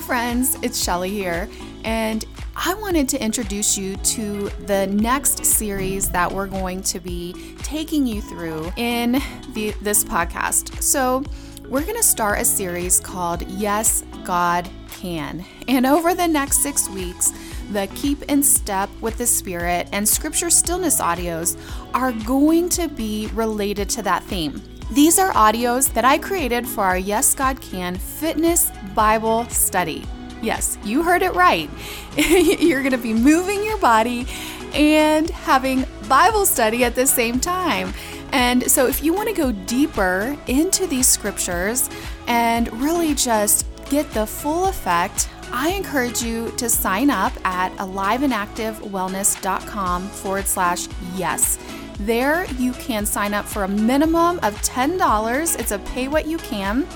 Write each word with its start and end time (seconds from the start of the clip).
Friends, 0.00 0.56
it's 0.62 0.82
Shelley 0.82 1.10
here, 1.10 1.48
and 1.84 2.24
I 2.56 2.74
wanted 2.74 3.08
to 3.10 3.22
introduce 3.22 3.78
you 3.78 3.96
to 3.96 4.48
the 4.66 4.86
next 4.88 5.44
series 5.44 6.10
that 6.10 6.30
we're 6.30 6.46
going 6.46 6.82
to 6.82 6.98
be 7.00 7.54
taking 7.58 8.06
you 8.06 8.20
through 8.20 8.72
in 8.76 9.20
the, 9.52 9.74
this 9.82 10.02
podcast. 10.02 10.82
So, 10.82 11.22
we're 11.68 11.82
going 11.82 11.96
to 11.96 12.02
start 12.02 12.40
a 12.40 12.44
series 12.44 12.98
called 12.98 13.48
Yes, 13.48 14.02
God 14.24 14.68
Can. 14.90 15.44
And 15.68 15.86
over 15.86 16.14
the 16.14 16.26
next 16.26 16.58
six 16.58 16.88
weeks, 16.88 17.32
the 17.70 17.86
Keep 17.94 18.22
in 18.22 18.42
Step 18.42 18.90
with 19.00 19.18
the 19.18 19.26
Spirit 19.26 19.88
and 19.92 20.08
Scripture 20.08 20.50
Stillness 20.50 21.00
audios 21.00 21.56
are 21.94 22.12
going 22.12 22.68
to 22.70 22.88
be 22.88 23.28
related 23.28 23.88
to 23.90 24.02
that 24.02 24.24
theme. 24.24 24.60
These 24.92 25.20
are 25.20 25.32
audios 25.34 25.92
that 25.92 26.04
I 26.04 26.18
created 26.18 26.66
for 26.66 26.82
our 26.82 26.98
Yes 26.98 27.36
God 27.36 27.60
Can 27.60 27.96
Fitness 27.96 28.72
Bible 28.92 29.48
Study. 29.48 30.04
Yes, 30.42 30.78
you 30.82 31.04
heard 31.04 31.22
it 31.22 31.32
right. 31.34 31.70
You're 32.16 32.80
going 32.80 32.90
to 32.90 32.98
be 32.98 33.14
moving 33.14 33.62
your 33.62 33.78
body 33.78 34.26
and 34.74 35.30
having 35.30 35.84
Bible 36.08 36.44
study 36.44 36.82
at 36.82 36.96
the 36.96 37.06
same 37.06 37.38
time. 37.38 37.94
And 38.32 38.68
so, 38.68 38.88
if 38.88 39.04
you 39.04 39.14
want 39.14 39.28
to 39.28 39.34
go 39.34 39.52
deeper 39.52 40.36
into 40.48 40.88
these 40.88 41.06
scriptures 41.06 41.88
and 42.26 42.68
really 42.80 43.14
just 43.14 43.68
get 43.90 44.10
the 44.10 44.26
full 44.26 44.66
effect, 44.66 45.28
I 45.52 45.70
encourage 45.70 46.20
you 46.20 46.50
to 46.56 46.68
sign 46.68 47.10
up 47.10 47.32
at 47.44 47.70
aliveandactivewellness.com 47.76 50.08
forward 50.08 50.46
slash 50.46 50.88
yes. 51.16 51.60
There, 52.00 52.46
you 52.52 52.72
can 52.72 53.04
sign 53.04 53.34
up 53.34 53.44
for 53.44 53.64
a 53.64 53.68
minimum 53.68 54.38
of 54.42 54.54
$10. 54.62 55.60
It's 55.60 55.70
a 55.70 55.78
pay 55.80 56.08
what 56.08 56.26
you 56.26 56.38
can, 56.38 56.86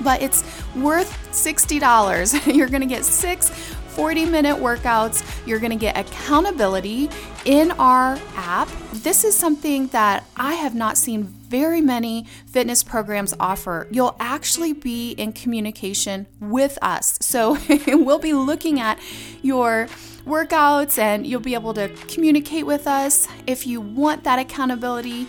but 0.00 0.22
it's 0.22 0.44
worth 0.76 1.10
$60. 1.32 2.46
You're 2.54 2.68
going 2.68 2.82
to 2.82 2.86
get 2.86 3.04
six 3.04 3.50
40 3.50 4.26
minute 4.26 4.56
workouts. 4.56 5.24
You're 5.44 5.58
going 5.58 5.72
to 5.72 5.76
get 5.76 5.98
accountability 5.98 7.10
in 7.46 7.72
our 7.72 8.16
app. 8.36 8.68
This 8.92 9.24
is 9.24 9.34
something 9.34 9.88
that 9.88 10.24
I 10.36 10.54
have 10.54 10.72
not 10.72 10.96
seen 10.96 11.24
very 11.24 11.80
many 11.80 12.24
fitness 12.46 12.84
programs 12.84 13.34
offer. 13.40 13.88
You'll 13.90 14.14
actually 14.20 14.72
be 14.72 15.10
in 15.12 15.32
communication 15.32 16.28
with 16.38 16.78
us. 16.80 17.18
So 17.20 17.58
we'll 17.88 18.20
be 18.20 18.34
looking 18.34 18.78
at 18.78 19.00
your 19.42 19.88
workouts 20.28 20.98
and 20.98 21.26
you'll 21.26 21.40
be 21.40 21.54
able 21.54 21.74
to 21.74 21.88
communicate 22.06 22.66
with 22.66 22.86
us. 22.86 23.26
If 23.46 23.66
you 23.66 23.80
want 23.80 24.24
that 24.24 24.38
accountability, 24.38 25.26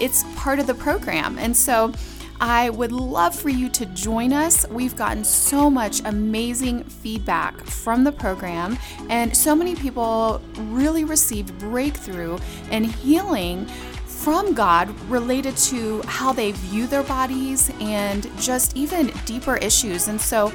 it's 0.00 0.24
part 0.34 0.58
of 0.58 0.66
the 0.66 0.74
program. 0.74 1.38
And 1.38 1.56
so 1.56 1.92
I 2.40 2.70
would 2.70 2.90
love 2.90 3.34
for 3.34 3.50
you 3.50 3.68
to 3.68 3.86
join 3.86 4.32
us. 4.32 4.66
We've 4.68 4.96
gotten 4.96 5.24
so 5.24 5.68
much 5.68 6.00
amazing 6.04 6.84
feedback 6.84 7.54
from 7.66 8.02
the 8.02 8.12
program, 8.12 8.78
and 9.10 9.36
so 9.36 9.54
many 9.54 9.74
people 9.74 10.40
really 10.56 11.04
received 11.04 11.58
breakthrough 11.58 12.38
and 12.70 12.86
healing 12.86 13.66
from 14.06 14.54
God 14.54 14.88
related 15.10 15.54
to 15.58 16.00
how 16.06 16.32
they 16.32 16.52
view 16.52 16.86
their 16.86 17.02
bodies 17.02 17.70
and 17.78 18.26
just 18.38 18.74
even 18.74 19.12
deeper 19.26 19.56
issues. 19.56 20.08
And 20.08 20.18
so 20.18 20.50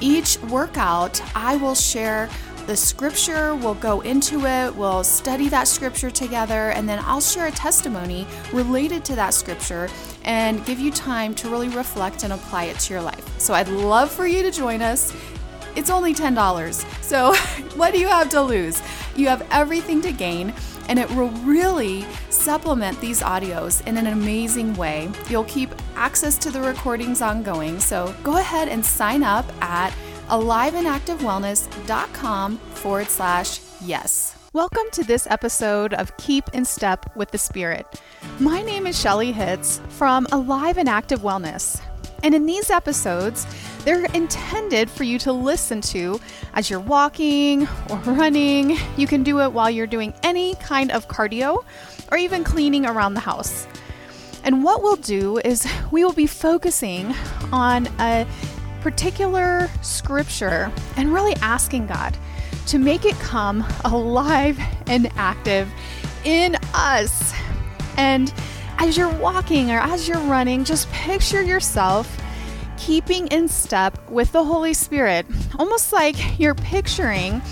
each 0.00 0.38
workout, 0.42 1.20
I 1.36 1.56
will 1.56 1.74
share 1.74 2.28
the 2.68 2.76
scripture, 2.76 3.54
we'll 3.54 3.72
go 3.76 4.02
into 4.02 4.44
it, 4.44 4.76
we'll 4.76 5.02
study 5.02 5.48
that 5.48 5.66
scripture 5.66 6.10
together, 6.10 6.68
and 6.72 6.86
then 6.86 6.98
I'll 7.02 7.18
share 7.18 7.46
a 7.46 7.50
testimony 7.50 8.26
related 8.52 9.06
to 9.06 9.16
that 9.16 9.32
scripture 9.32 9.88
and 10.24 10.62
give 10.66 10.78
you 10.78 10.92
time 10.92 11.34
to 11.36 11.48
really 11.48 11.70
reflect 11.70 12.24
and 12.24 12.32
apply 12.34 12.64
it 12.64 12.78
to 12.80 12.92
your 12.92 13.00
life. 13.00 13.40
So 13.40 13.54
I'd 13.54 13.68
love 13.68 14.10
for 14.10 14.26
you 14.26 14.42
to 14.42 14.50
join 14.50 14.82
us. 14.82 15.16
It's 15.76 15.88
only 15.88 16.12
$10. 16.12 16.74
So, 17.02 17.34
what 17.78 17.94
do 17.94 18.00
you 18.00 18.08
have 18.08 18.28
to 18.30 18.42
lose? 18.42 18.82
You 19.16 19.28
have 19.28 19.48
everything 19.50 20.02
to 20.02 20.12
gain, 20.12 20.52
and 20.90 20.98
it 20.98 21.08
will 21.12 21.30
really 21.46 22.04
supplement 22.28 23.00
these 23.00 23.22
audios 23.22 23.86
in 23.86 23.96
an 23.96 24.08
amazing 24.08 24.74
way. 24.74 25.10
You'll 25.30 25.44
keep 25.44 25.70
access 25.96 26.36
to 26.38 26.50
the 26.50 26.60
recordings 26.60 27.22
ongoing. 27.22 27.80
So, 27.80 28.14
go 28.22 28.36
ahead 28.36 28.68
and 28.68 28.84
sign 28.84 29.22
up 29.22 29.46
at 29.62 29.94
aliveandactivewellness.com 30.28 32.58
forward 32.58 33.08
slash 33.08 33.60
yes. 33.80 34.36
Welcome 34.52 34.84
to 34.92 35.04
this 35.04 35.26
episode 35.30 35.94
of 35.94 36.16
Keep 36.16 36.54
in 36.54 36.64
Step 36.64 37.14
with 37.16 37.30
the 37.30 37.38
Spirit. 37.38 37.86
My 38.38 38.62
name 38.62 38.86
is 38.86 38.98
Shelley 38.98 39.32
Hitz 39.32 39.80
from 39.90 40.26
Alive 40.32 40.78
and 40.78 40.88
Active 40.88 41.20
Wellness. 41.20 41.80
And 42.22 42.34
in 42.34 42.46
these 42.46 42.70
episodes, 42.70 43.46
they're 43.84 44.06
intended 44.06 44.90
for 44.90 45.04
you 45.04 45.18
to 45.20 45.32
listen 45.32 45.80
to 45.82 46.20
as 46.54 46.68
you're 46.68 46.80
walking 46.80 47.68
or 47.88 47.96
running. 48.06 48.76
You 48.96 49.06
can 49.06 49.22
do 49.22 49.40
it 49.40 49.52
while 49.52 49.70
you're 49.70 49.86
doing 49.86 50.12
any 50.22 50.56
kind 50.56 50.90
of 50.90 51.08
cardio 51.08 51.64
or 52.10 52.18
even 52.18 52.42
cleaning 52.42 52.86
around 52.86 53.14
the 53.14 53.20
house. 53.20 53.66
And 54.44 54.64
what 54.64 54.82
we'll 54.82 54.96
do 54.96 55.38
is 55.38 55.66
we 55.90 56.04
will 56.04 56.12
be 56.12 56.26
focusing 56.26 57.14
on 57.52 57.88
a 57.98 58.26
particular 58.80 59.68
scripture 59.82 60.72
and 60.96 61.12
really 61.12 61.34
asking 61.36 61.86
God 61.86 62.16
to 62.66 62.78
make 62.78 63.04
it 63.04 63.14
come 63.16 63.64
alive 63.84 64.58
and 64.86 65.10
active 65.16 65.70
in 66.24 66.56
us. 66.74 67.32
And 67.96 68.32
as 68.78 68.96
you're 68.96 69.12
walking 69.14 69.70
or 69.70 69.78
as 69.78 70.06
you're 70.06 70.20
running, 70.20 70.64
just 70.64 70.90
picture 70.92 71.42
yourself 71.42 72.14
keeping 72.76 73.26
in 73.28 73.48
step 73.48 74.08
with 74.08 74.32
the 74.32 74.44
Holy 74.44 74.72
Spirit, 74.72 75.26
almost 75.58 75.92
like 75.92 76.38
you're 76.38 76.54
picturing 76.54 77.42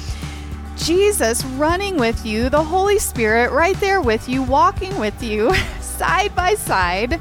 Jesus 0.76 1.44
running 1.44 1.96
with 1.96 2.24
you, 2.24 2.48
the 2.48 2.62
Holy 2.62 2.98
Spirit 2.98 3.50
right 3.50 3.78
there 3.80 4.00
with 4.00 4.28
you, 4.28 4.42
walking 4.42 4.96
with 4.98 5.22
you, 5.22 5.54
side 5.80 6.34
by 6.34 6.54
side. 6.54 7.20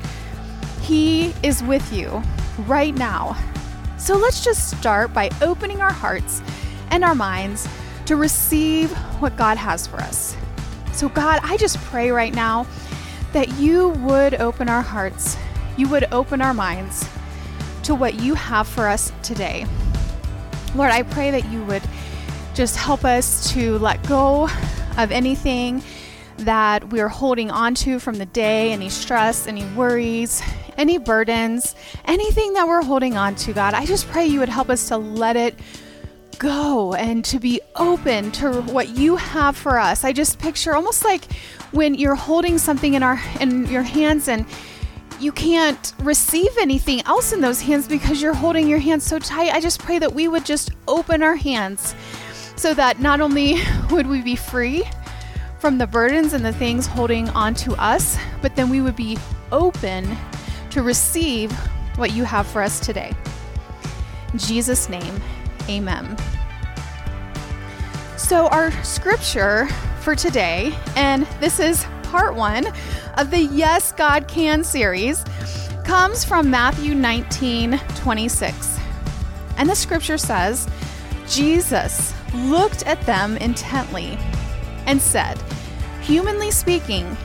He 0.81 1.33
is 1.41 1.63
with 1.63 1.91
you 1.91 2.21
right 2.67 2.93
now. 2.93 3.35
So 4.05 4.15
let's 4.15 4.43
just 4.43 4.69
start 4.69 5.15
by 5.15 5.31
opening 5.41 5.81
our 5.81 5.91
hearts 5.91 6.43
and 6.91 7.03
our 7.03 7.15
minds 7.15 7.67
to 8.05 8.15
receive 8.15 8.91
what 9.19 9.35
God 9.35 9.57
has 9.57 9.87
for 9.87 9.97
us. 9.97 10.37
So, 10.93 11.09
God, 11.09 11.39
I 11.41 11.57
just 11.57 11.79
pray 11.85 12.11
right 12.11 12.31
now 12.31 12.67
that 13.33 13.57
you 13.57 13.89
would 13.89 14.35
open 14.35 14.69
our 14.69 14.83
hearts, 14.83 15.35
you 15.75 15.89
would 15.89 16.05
open 16.11 16.39
our 16.39 16.53
minds 16.53 17.09
to 17.81 17.95
what 17.95 18.13
you 18.13 18.35
have 18.35 18.67
for 18.67 18.87
us 18.87 19.11
today. 19.23 19.65
Lord, 20.75 20.91
I 20.91 21.01
pray 21.01 21.31
that 21.31 21.45
you 21.51 21.63
would 21.63 21.81
just 22.53 22.75
help 22.75 23.05
us 23.05 23.51
to 23.53 23.79
let 23.79 24.07
go 24.07 24.47
of 24.99 25.11
anything 25.11 25.81
that 26.37 26.89
we're 26.89 27.07
holding 27.07 27.49
onto 27.49 27.97
from 27.97 28.19
the 28.19 28.27
day, 28.27 28.71
any 28.71 28.89
stress, 28.89 29.47
any 29.47 29.65
worries, 29.73 30.43
any 30.77 30.97
burdens, 30.97 31.75
anything 32.05 32.53
that 32.53 32.67
we're 32.67 32.83
holding 32.83 33.17
on 33.17 33.35
to, 33.35 33.53
God. 33.53 33.73
I 33.73 33.85
just 33.85 34.07
pray 34.07 34.25
you 34.25 34.39
would 34.39 34.49
help 34.49 34.69
us 34.69 34.87
to 34.89 34.97
let 34.97 35.35
it 35.35 35.55
go 36.37 36.93
and 36.93 37.23
to 37.25 37.39
be 37.39 37.61
open 37.75 38.31
to 38.33 38.61
what 38.63 38.89
you 38.89 39.15
have 39.15 39.55
for 39.55 39.79
us. 39.79 40.03
I 40.03 40.11
just 40.11 40.39
picture 40.39 40.75
almost 40.75 41.03
like 41.05 41.31
when 41.71 41.95
you're 41.95 42.15
holding 42.15 42.57
something 42.57 42.93
in 42.93 43.03
our 43.03 43.19
in 43.39 43.65
your 43.67 43.83
hands 43.83 44.27
and 44.27 44.45
you 45.19 45.31
can't 45.31 45.93
receive 45.99 46.51
anything 46.59 47.01
else 47.05 47.31
in 47.31 47.39
those 47.39 47.61
hands 47.61 47.87
because 47.87 48.21
you're 48.21 48.33
holding 48.33 48.67
your 48.67 48.79
hands 48.79 49.05
so 49.05 49.17
tight. 49.17 49.53
I 49.53 49.61
just 49.61 49.79
pray 49.79 49.99
that 49.99 50.13
we 50.13 50.27
would 50.27 50.45
just 50.45 50.71
open 50.87 51.23
our 51.23 51.35
hands 51.35 51.95
so 52.55 52.73
that 52.73 52.99
not 52.99 53.21
only 53.21 53.55
would 53.91 54.07
we 54.07 54.21
be 54.21 54.35
free 54.35 54.83
from 55.59 55.77
the 55.77 55.87
burdens 55.87 56.33
and 56.33 56.43
the 56.43 56.53
things 56.53 56.85
holding 56.85 57.29
on 57.29 57.53
to 57.55 57.73
us, 57.75 58.17
but 58.41 58.55
then 58.55 58.69
we 58.69 58.81
would 58.81 58.95
be 58.95 59.17
open 59.51 60.05
to 60.75 60.83
receive 60.83 61.53
what 61.95 62.11
you 62.11 62.25
have 62.25 62.45
for 62.45 62.61
us 62.61 62.81
today. 62.81 63.13
In 64.33 64.37
Jesus' 64.37 64.89
name, 64.89 65.21
amen. 65.69 66.17
So, 68.17 68.47
our 68.47 68.71
scripture 68.83 69.67
for 70.01 70.17
today, 70.17 70.77
and 70.97 71.25
this 71.39 71.61
is 71.61 71.85
part 72.03 72.35
one 72.35 72.67
of 73.17 73.31
the 73.31 73.39
Yes, 73.39 73.93
God 73.93 74.27
Can 74.27 74.65
series, 74.65 75.23
comes 75.85 76.25
from 76.25 76.51
Matthew 76.51 76.93
19 76.93 77.79
26. 77.95 78.77
And 79.55 79.69
the 79.69 79.75
scripture 79.77 80.17
says, 80.17 80.67
Jesus 81.25 82.13
looked 82.33 82.85
at 82.85 82.99
them 83.03 83.37
intently 83.37 84.17
and 84.87 85.01
said, 85.01 85.41
Humanly 86.01 86.51
speaking, 86.51 87.15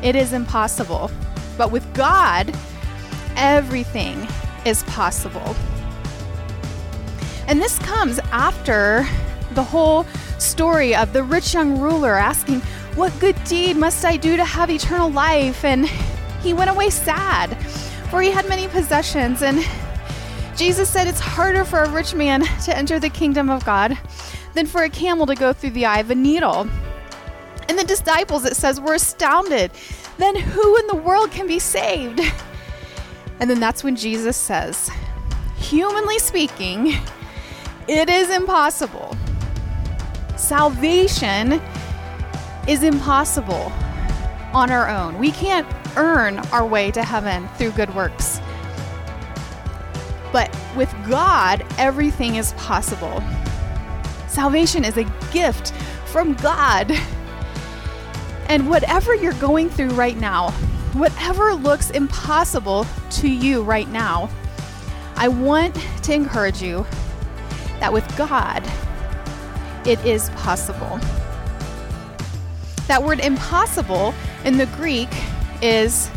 it 0.00 0.14
is 0.14 0.32
impossible, 0.32 1.10
but 1.58 1.72
with 1.72 1.92
God, 1.92 2.54
everything 3.40 4.28
is 4.66 4.82
possible. 4.84 5.56
And 7.48 7.60
this 7.60 7.78
comes 7.80 8.20
after 8.30 9.06
the 9.52 9.64
whole 9.64 10.04
story 10.38 10.94
of 10.94 11.12
the 11.12 11.24
rich 11.24 11.54
young 11.54 11.80
ruler 11.80 12.14
asking, 12.14 12.60
What 12.94 13.18
good 13.18 13.42
deed 13.44 13.76
must 13.76 14.04
I 14.04 14.16
do 14.16 14.36
to 14.36 14.44
have 14.44 14.70
eternal 14.70 15.10
life? 15.10 15.64
And 15.64 15.86
he 16.42 16.52
went 16.52 16.70
away 16.70 16.90
sad, 16.90 17.56
for 18.10 18.20
he 18.20 18.30
had 18.30 18.48
many 18.48 18.68
possessions. 18.68 19.42
And 19.42 19.66
Jesus 20.56 20.88
said 20.88 21.06
it's 21.06 21.18
harder 21.18 21.64
for 21.64 21.80
a 21.80 21.90
rich 21.90 22.14
man 22.14 22.42
to 22.64 22.76
enter 22.76 23.00
the 23.00 23.08
kingdom 23.08 23.48
of 23.48 23.64
God 23.64 23.98
than 24.54 24.66
for 24.66 24.82
a 24.82 24.90
camel 24.90 25.26
to 25.26 25.34
go 25.34 25.52
through 25.52 25.70
the 25.70 25.86
eye 25.86 26.00
of 26.00 26.10
a 26.10 26.14
needle. 26.14 26.68
And 27.68 27.78
the 27.78 27.84
disciples, 27.84 28.44
it 28.44 28.56
says, 28.56 28.80
were 28.80 28.94
astounded. 28.94 29.70
Then 30.18 30.36
who 30.36 30.76
in 30.76 30.86
the 30.88 30.96
world 30.96 31.30
can 31.30 31.46
be 31.46 31.58
saved? 31.58 32.20
And 33.40 33.48
then 33.48 33.58
that's 33.58 33.82
when 33.82 33.96
Jesus 33.96 34.36
says, 34.36 34.90
humanly 35.56 36.18
speaking, 36.18 36.94
it 37.88 38.10
is 38.10 38.30
impossible. 38.30 39.16
Salvation 40.36 41.60
is 42.68 42.82
impossible 42.82 43.72
on 44.52 44.70
our 44.70 44.88
own. 44.88 45.18
We 45.18 45.30
can't 45.30 45.66
earn 45.96 46.38
our 46.52 46.66
way 46.66 46.90
to 46.90 47.02
heaven 47.02 47.48
through 47.56 47.72
good 47.72 47.94
works. 47.94 48.40
But 50.32 50.54
with 50.76 50.94
God, 51.08 51.64
everything 51.78 52.36
is 52.36 52.52
possible. 52.54 53.22
Salvation 54.28 54.84
is 54.84 54.96
a 54.96 55.04
gift 55.32 55.72
from 56.06 56.34
God. 56.34 56.92
And 58.48 58.68
whatever 58.68 59.14
you're 59.14 59.32
going 59.34 59.70
through 59.70 59.90
right 59.90 60.16
now, 60.16 60.54
whatever 60.92 61.54
looks 61.54 61.90
impossible 61.90 62.86
to 63.10 63.28
you 63.28 63.62
right 63.62 63.88
now, 63.88 64.28
I 65.16 65.28
want 65.28 65.74
to 66.02 66.12
encourage 66.12 66.62
you 66.62 66.86
that 67.78 67.92
with 67.92 68.16
God, 68.16 68.62
it 69.86 70.04
is 70.04 70.30
possible. 70.30 70.98
That 72.86 73.02
word 73.02 73.20
impossible 73.20 74.14
in 74.44 74.56
the 74.58 74.66
Greek 74.66 75.08
is 75.62 76.10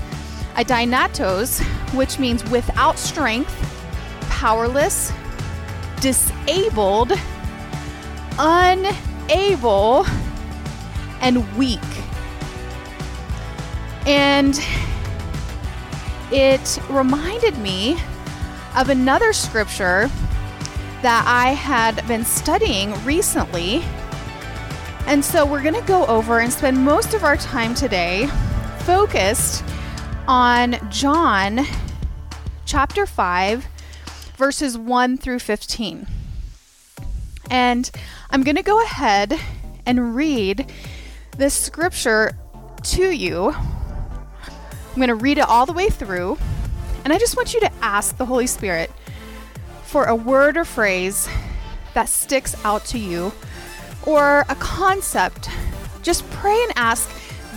adinatos, 0.55 1.61
which 1.93 2.19
means 2.19 2.43
without 2.49 2.97
strength, 2.97 3.53
powerless, 4.29 5.11
disabled, 6.01 7.13
unable, 8.39 10.05
and 11.21 11.57
weak. 11.57 11.79
And 14.05 14.59
it 16.31 16.79
reminded 16.89 17.57
me 17.57 17.97
of 18.75 18.89
another 18.89 19.33
scripture 19.33 20.09
that 21.01 21.25
I 21.27 21.49
had 21.49 22.05
been 22.07 22.25
studying 22.25 22.93
recently. 23.05 23.83
And 25.05 25.23
so 25.23 25.45
we're 25.45 25.61
going 25.61 25.75
to 25.75 25.87
go 25.87 26.05
over 26.07 26.39
and 26.39 26.51
spend 26.51 26.77
most 26.77 27.13
of 27.13 27.23
our 27.23 27.37
time 27.37 27.75
today 27.75 28.27
focused 28.79 29.63
on 30.27 30.75
John 30.89 31.65
chapter 32.65 33.05
5, 33.05 33.67
verses 34.37 34.77
1 34.77 35.17
through 35.17 35.39
15. 35.39 36.07
And 37.49 37.91
I'm 38.29 38.43
going 38.43 38.55
to 38.55 38.63
go 38.63 38.81
ahead 38.81 39.37
and 39.85 40.15
read 40.15 40.71
this 41.37 41.53
scripture 41.53 42.31
to 42.83 43.11
you 43.11 43.53
I'm 44.93 44.97
going 44.97 45.07
to 45.07 45.15
read 45.15 45.39
it 45.39 45.49
all 45.49 45.65
the 45.65 45.73
way 45.73 45.89
through, 45.89 46.37
and 47.03 47.11
I 47.11 47.17
just 47.17 47.35
want 47.35 47.55
you 47.55 47.59
to 47.61 47.71
ask 47.81 48.15
the 48.15 48.27
Holy 48.27 48.45
Spirit 48.45 48.91
for 49.85 50.05
a 50.05 50.15
word 50.15 50.55
or 50.55 50.65
phrase 50.65 51.27
that 51.95 52.07
sticks 52.07 52.55
out 52.63 52.85
to 52.85 52.99
you 52.99 53.31
or 54.05 54.45
a 54.49 54.55
concept. 54.55 55.49
Just 56.03 56.29
pray 56.29 56.61
and 56.61 56.73
ask 56.75 57.09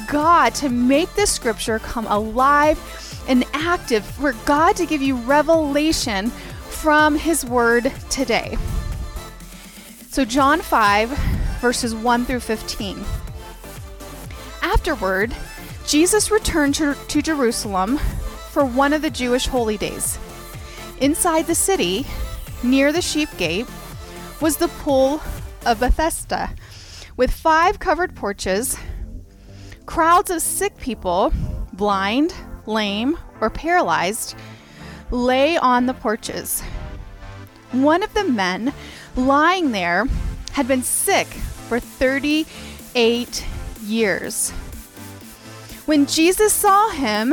God 0.08 0.54
to 0.54 0.70
make 0.70 1.14
this 1.14 1.30
scripture 1.30 1.78
come 1.78 2.06
alive 2.06 2.80
and 3.28 3.44
active, 3.52 4.02
for 4.02 4.32
God 4.46 4.74
to 4.76 4.86
give 4.86 5.02
you 5.02 5.16
revelation 5.16 6.30
from 6.30 7.16
His 7.16 7.44
word 7.44 7.92
today. 8.08 8.56
So, 10.08 10.24
John 10.24 10.62
5, 10.62 11.10
verses 11.60 11.94
1 11.94 12.24
through 12.24 12.40
15. 12.40 13.04
Afterward, 14.62 15.34
Jesus 15.86 16.32
returned 16.32 16.74
to, 16.76 16.94
to 16.94 17.22
Jerusalem 17.22 17.98
for 18.50 18.64
one 18.64 18.92
of 18.92 19.02
the 19.02 19.10
Jewish 19.10 19.46
holy 19.46 19.76
days. 19.76 20.18
Inside 21.00 21.46
the 21.46 21.54
city, 21.54 22.04
near 22.62 22.92
the 22.92 23.02
sheep 23.02 23.28
gate, 23.36 23.66
was 24.40 24.56
the 24.56 24.68
pool 24.68 25.20
of 25.64 25.78
Bethesda, 25.78 26.50
with 27.16 27.30
five 27.30 27.78
covered 27.78 28.16
porches. 28.16 28.76
Crowds 29.86 30.30
of 30.30 30.42
sick 30.42 30.76
people, 30.78 31.32
blind, 31.72 32.34
lame, 32.66 33.16
or 33.40 33.48
paralyzed, 33.48 34.34
lay 35.12 35.56
on 35.56 35.86
the 35.86 35.94
porches. 35.94 36.62
One 37.70 38.02
of 38.02 38.12
the 38.14 38.24
men 38.24 38.74
lying 39.14 39.70
there 39.70 40.06
had 40.52 40.66
been 40.66 40.82
sick 40.82 41.26
for 41.26 41.78
38 41.78 43.46
years. 43.84 44.52
When 45.86 46.06
Jesus 46.06 46.52
saw 46.52 46.90
him 46.90 47.32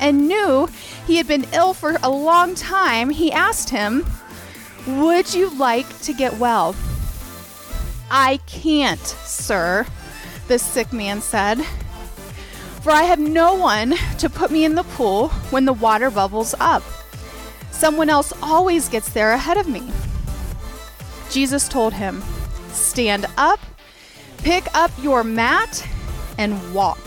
and 0.00 0.26
knew 0.26 0.68
he 1.06 1.16
had 1.16 1.28
been 1.28 1.46
ill 1.52 1.74
for 1.74 1.96
a 2.02 2.10
long 2.10 2.56
time, 2.56 3.10
he 3.10 3.30
asked 3.30 3.70
him, 3.70 4.04
Would 4.86 5.32
you 5.32 5.48
like 5.56 6.00
to 6.00 6.12
get 6.12 6.38
well? 6.38 6.74
I 8.10 8.40
can't, 8.46 8.98
sir, 9.00 9.86
the 10.48 10.58
sick 10.58 10.92
man 10.92 11.20
said, 11.20 11.64
for 12.82 12.90
I 12.90 13.04
have 13.04 13.20
no 13.20 13.54
one 13.54 13.94
to 14.18 14.28
put 14.28 14.50
me 14.50 14.64
in 14.64 14.74
the 14.74 14.82
pool 14.82 15.28
when 15.50 15.64
the 15.64 15.72
water 15.72 16.10
bubbles 16.10 16.54
up. 16.60 16.82
Someone 17.70 18.10
else 18.10 18.32
always 18.42 18.88
gets 18.88 19.10
there 19.10 19.32
ahead 19.32 19.56
of 19.56 19.68
me. 19.68 19.90
Jesus 21.30 21.68
told 21.68 21.94
him, 21.94 22.22
Stand 22.72 23.26
up, 23.38 23.60
pick 24.38 24.66
up 24.74 24.90
your 25.00 25.24
mat, 25.24 25.86
and 26.36 26.74
walk. 26.74 26.98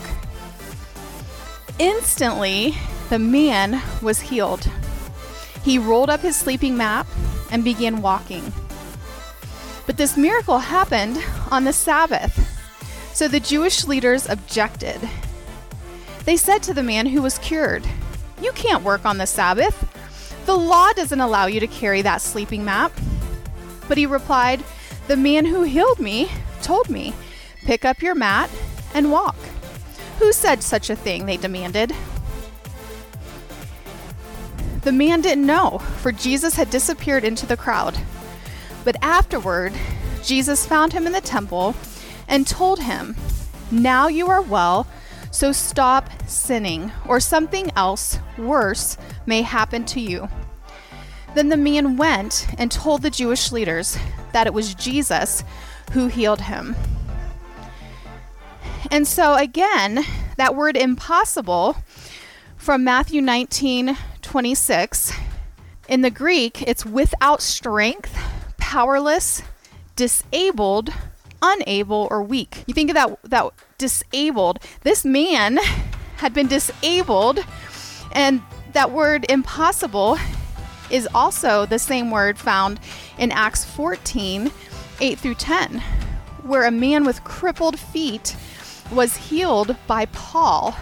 Instantly, 1.78 2.74
the 3.08 3.18
man 3.18 3.80
was 4.02 4.20
healed. 4.20 4.68
He 5.62 5.78
rolled 5.78 6.10
up 6.10 6.20
his 6.20 6.36
sleeping 6.36 6.76
mat 6.76 7.06
and 7.52 7.62
began 7.62 8.02
walking. 8.02 8.52
But 9.86 9.96
this 9.96 10.16
miracle 10.16 10.58
happened 10.58 11.18
on 11.50 11.64
the 11.64 11.72
Sabbath, 11.72 12.36
so 13.14 13.28
the 13.28 13.40
Jewish 13.40 13.86
leaders 13.86 14.28
objected. 14.28 15.00
They 16.24 16.36
said 16.36 16.62
to 16.64 16.74
the 16.74 16.82
man 16.82 17.06
who 17.06 17.22
was 17.22 17.38
cured, 17.38 17.86
You 18.42 18.52
can't 18.52 18.84
work 18.84 19.06
on 19.06 19.18
the 19.18 19.26
Sabbath. 19.26 19.86
The 20.46 20.56
law 20.56 20.92
doesn't 20.92 21.20
allow 21.20 21.46
you 21.46 21.60
to 21.60 21.66
carry 21.66 22.02
that 22.02 22.20
sleeping 22.20 22.64
mat. 22.64 22.92
But 23.86 23.98
he 23.98 24.04
replied, 24.04 24.62
The 25.06 25.16
man 25.16 25.46
who 25.46 25.62
healed 25.62 26.00
me 26.00 26.28
told 26.60 26.90
me, 26.90 27.14
Pick 27.64 27.84
up 27.84 28.02
your 28.02 28.14
mat 28.14 28.50
and 28.94 29.12
walk. 29.12 29.36
Who 30.18 30.32
said 30.32 30.62
such 30.62 30.90
a 30.90 30.96
thing? 30.96 31.26
They 31.26 31.36
demanded. 31.36 31.94
The 34.82 34.92
man 34.92 35.20
didn't 35.20 35.46
know, 35.46 35.78
for 35.98 36.12
Jesus 36.12 36.54
had 36.54 36.70
disappeared 36.70 37.24
into 37.24 37.46
the 37.46 37.56
crowd. 37.56 37.98
But 38.84 38.96
afterward, 39.02 39.72
Jesus 40.24 40.66
found 40.66 40.92
him 40.92 41.06
in 41.06 41.12
the 41.12 41.20
temple 41.20 41.74
and 42.26 42.46
told 42.46 42.80
him, 42.80 43.16
Now 43.70 44.08
you 44.08 44.28
are 44.28 44.42
well, 44.42 44.86
so 45.30 45.52
stop 45.52 46.08
sinning, 46.28 46.90
or 47.06 47.20
something 47.20 47.70
else 47.76 48.18
worse 48.36 48.96
may 49.26 49.42
happen 49.42 49.84
to 49.86 50.00
you. 50.00 50.28
Then 51.34 51.48
the 51.48 51.56
man 51.56 51.96
went 51.96 52.48
and 52.58 52.70
told 52.70 53.02
the 53.02 53.10
Jewish 53.10 53.52
leaders 53.52 53.98
that 54.32 54.46
it 54.46 54.54
was 54.54 54.74
Jesus 54.74 55.44
who 55.92 56.08
healed 56.08 56.40
him. 56.40 56.74
And 58.90 59.06
so, 59.06 59.34
again, 59.34 60.04
that 60.36 60.54
word 60.54 60.76
impossible 60.76 61.76
from 62.56 62.84
Matthew 62.84 63.20
19 63.20 63.96
26, 64.22 65.12
in 65.88 66.02
the 66.02 66.10
Greek, 66.10 66.60
it's 66.62 66.84
without 66.84 67.40
strength, 67.40 68.14
powerless, 68.58 69.42
disabled, 69.96 70.92
unable, 71.40 72.08
or 72.10 72.22
weak. 72.22 72.64
You 72.66 72.74
think 72.74 72.90
of 72.90 72.94
that, 72.94 73.18
that 73.24 73.52
disabled. 73.78 74.58
This 74.82 75.04
man 75.04 75.56
had 76.18 76.34
been 76.34 76.46
disabled, 76.46 77.40
and 78.12 78.42
that 78.74 78.90
word 78.90 79.24
impossible 79.30 80.18
is 80.90 81.08
also 81.14 81.64
the 81.64 81.78
same 81.78 82.10
word 82.10 82.38
found 82.38 82.78
in 83.18 83.32
Acts 83.32 83.64
14 83.64 84.50
8 85.00 85.18
through 85.18 85.34
10, 85.36 85.82
where 86.42 86.64
a 86.64 86.70
man 86.70 87.04
with 87.04 87.24
crippled 87.24 87.78
feet 87.78 88.36
was 88.92 89.16
healed 89.16 89.76
by 89.86 90.06
Paul. 90.06 90.76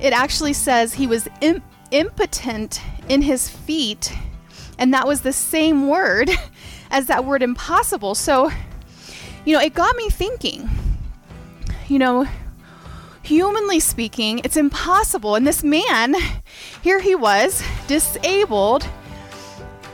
It 0.00 0.12
actually 0.12 0.52
says 0.52 0.94
he 0.94 1.06
was 1.06 1.28
Im- 1.40 1.62
impotent 1.90 2.80
in 3.08 3.22
his 3.22 3.48
feet, 3.48 4.12
and 4.78 4.92
that 4.92 5.06
was 5.06 5.20
the 5.20 5.32
same 5.32 5.88
word 5.88 6.30
as 6.90 7.06
that 7.06 7.24
word 7.24 7.42
impossible. 7.42 8.14
So, 8.14 8.50
you 9.44 9.54
know, 9.54 9.60
it 9.60 9.74
got 9.74 9.96
me 9.96 10.10
thinking, 10.10 10.68
you 11.88 11.98
know, 11.98 12.26
humanly 13.22 13.80
speaking, 13.80 14.40
it's 14.44 14.56
impossible. 14.56 15.34
And 15.34 15.46
this 15.46 15.64
man, 15.64 16.14
here 16.82 17.00
he 17.00 17.14
was, 17.14 17.62
disabled, 17.86 18.86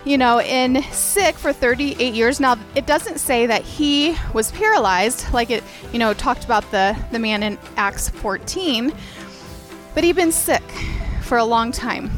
you 0.04 0.16
know, 0.16 0.40
in 0.40 0.82
sick 0.92 1.36
for 1.36 1.52
38 1.52 2.14
years. 2.14 2.40
Now, 2.40 2.56
it 2.74 2.86
doesn't 2.86 3.18
say 3.18 3.46
that 3.46 3.62
he 3.62 4.16
was 4.32 4.50
paralyzed, 4.52 5.32
like 5.32 5.50
it, 5.50 5.62
you 5.92 5.98
know, 5.98 6.14
talked 6.14 6.44
about 6.44 6.70
the, 6.70 6.96
the 7.12 7.18
man 7.18 7.42
in 7.42 7.58
Acts 7.76 8.08
14, 8.08 8.92
but 9.94 10.04
he'd 10.04 10.16
been 10.16 10.32
sick 10.32 10.62
for 11.22 11.38
a 11.38 11.44
long 11.44 11.70
time 11.72 12.10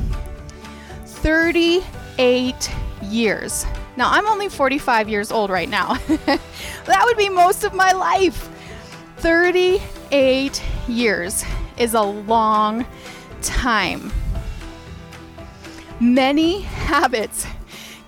38 1.04 2.70
years. 3.02 3.66
Now, 3.96 4.10
I'm 4.10 4.26
only 4.26 4.48
45 4.48 5.08
years 5.08 5.30
old 5.30 5.50
right 5.50 5.68
now. 5.68 5.94
that 6.26 7.02
would 7.04 7.16
be 7.16 7.28
most 7.28 7.64
of 7.64 7.74
my 7.74 7.92
life. 7.92 8.48
38 9.18 10.62
years 10.88 11.44
is 11.76 11.94
a 11.94 12.02
long 12.02 12.86
time. 13.42 14.12
Many 16.00 16.62
habits 16.62 17.46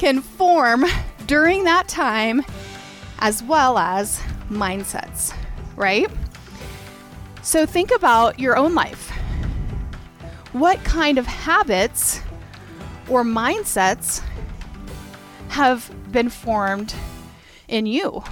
can 0.05 0.21
form 0.21 0.85
during 1.27 1.65
that 1.65 1.89
time 1.89 2.43
as 3.21 3.43
well 3.43 3.79
as 3.79 4.21
mindsets, 4.51 5.35
right? 5.77 6.11
So 7.41 7.65
think 7.65 7.91
about 7.91 8.39
your 8.39 8.55
own 8.55 8.75
life. 8.75 9.09
What 10.53 10.85
kind 10.85 11.17
of 11.17 11.25
habits 11.25 12.21
or 13.09 13.25
mindsets 13.25 14.23
have 15.49 15.91
been 16.13 16.29
formed 16.29 16.95
in 17.69 17.87
you? 17.87 18.23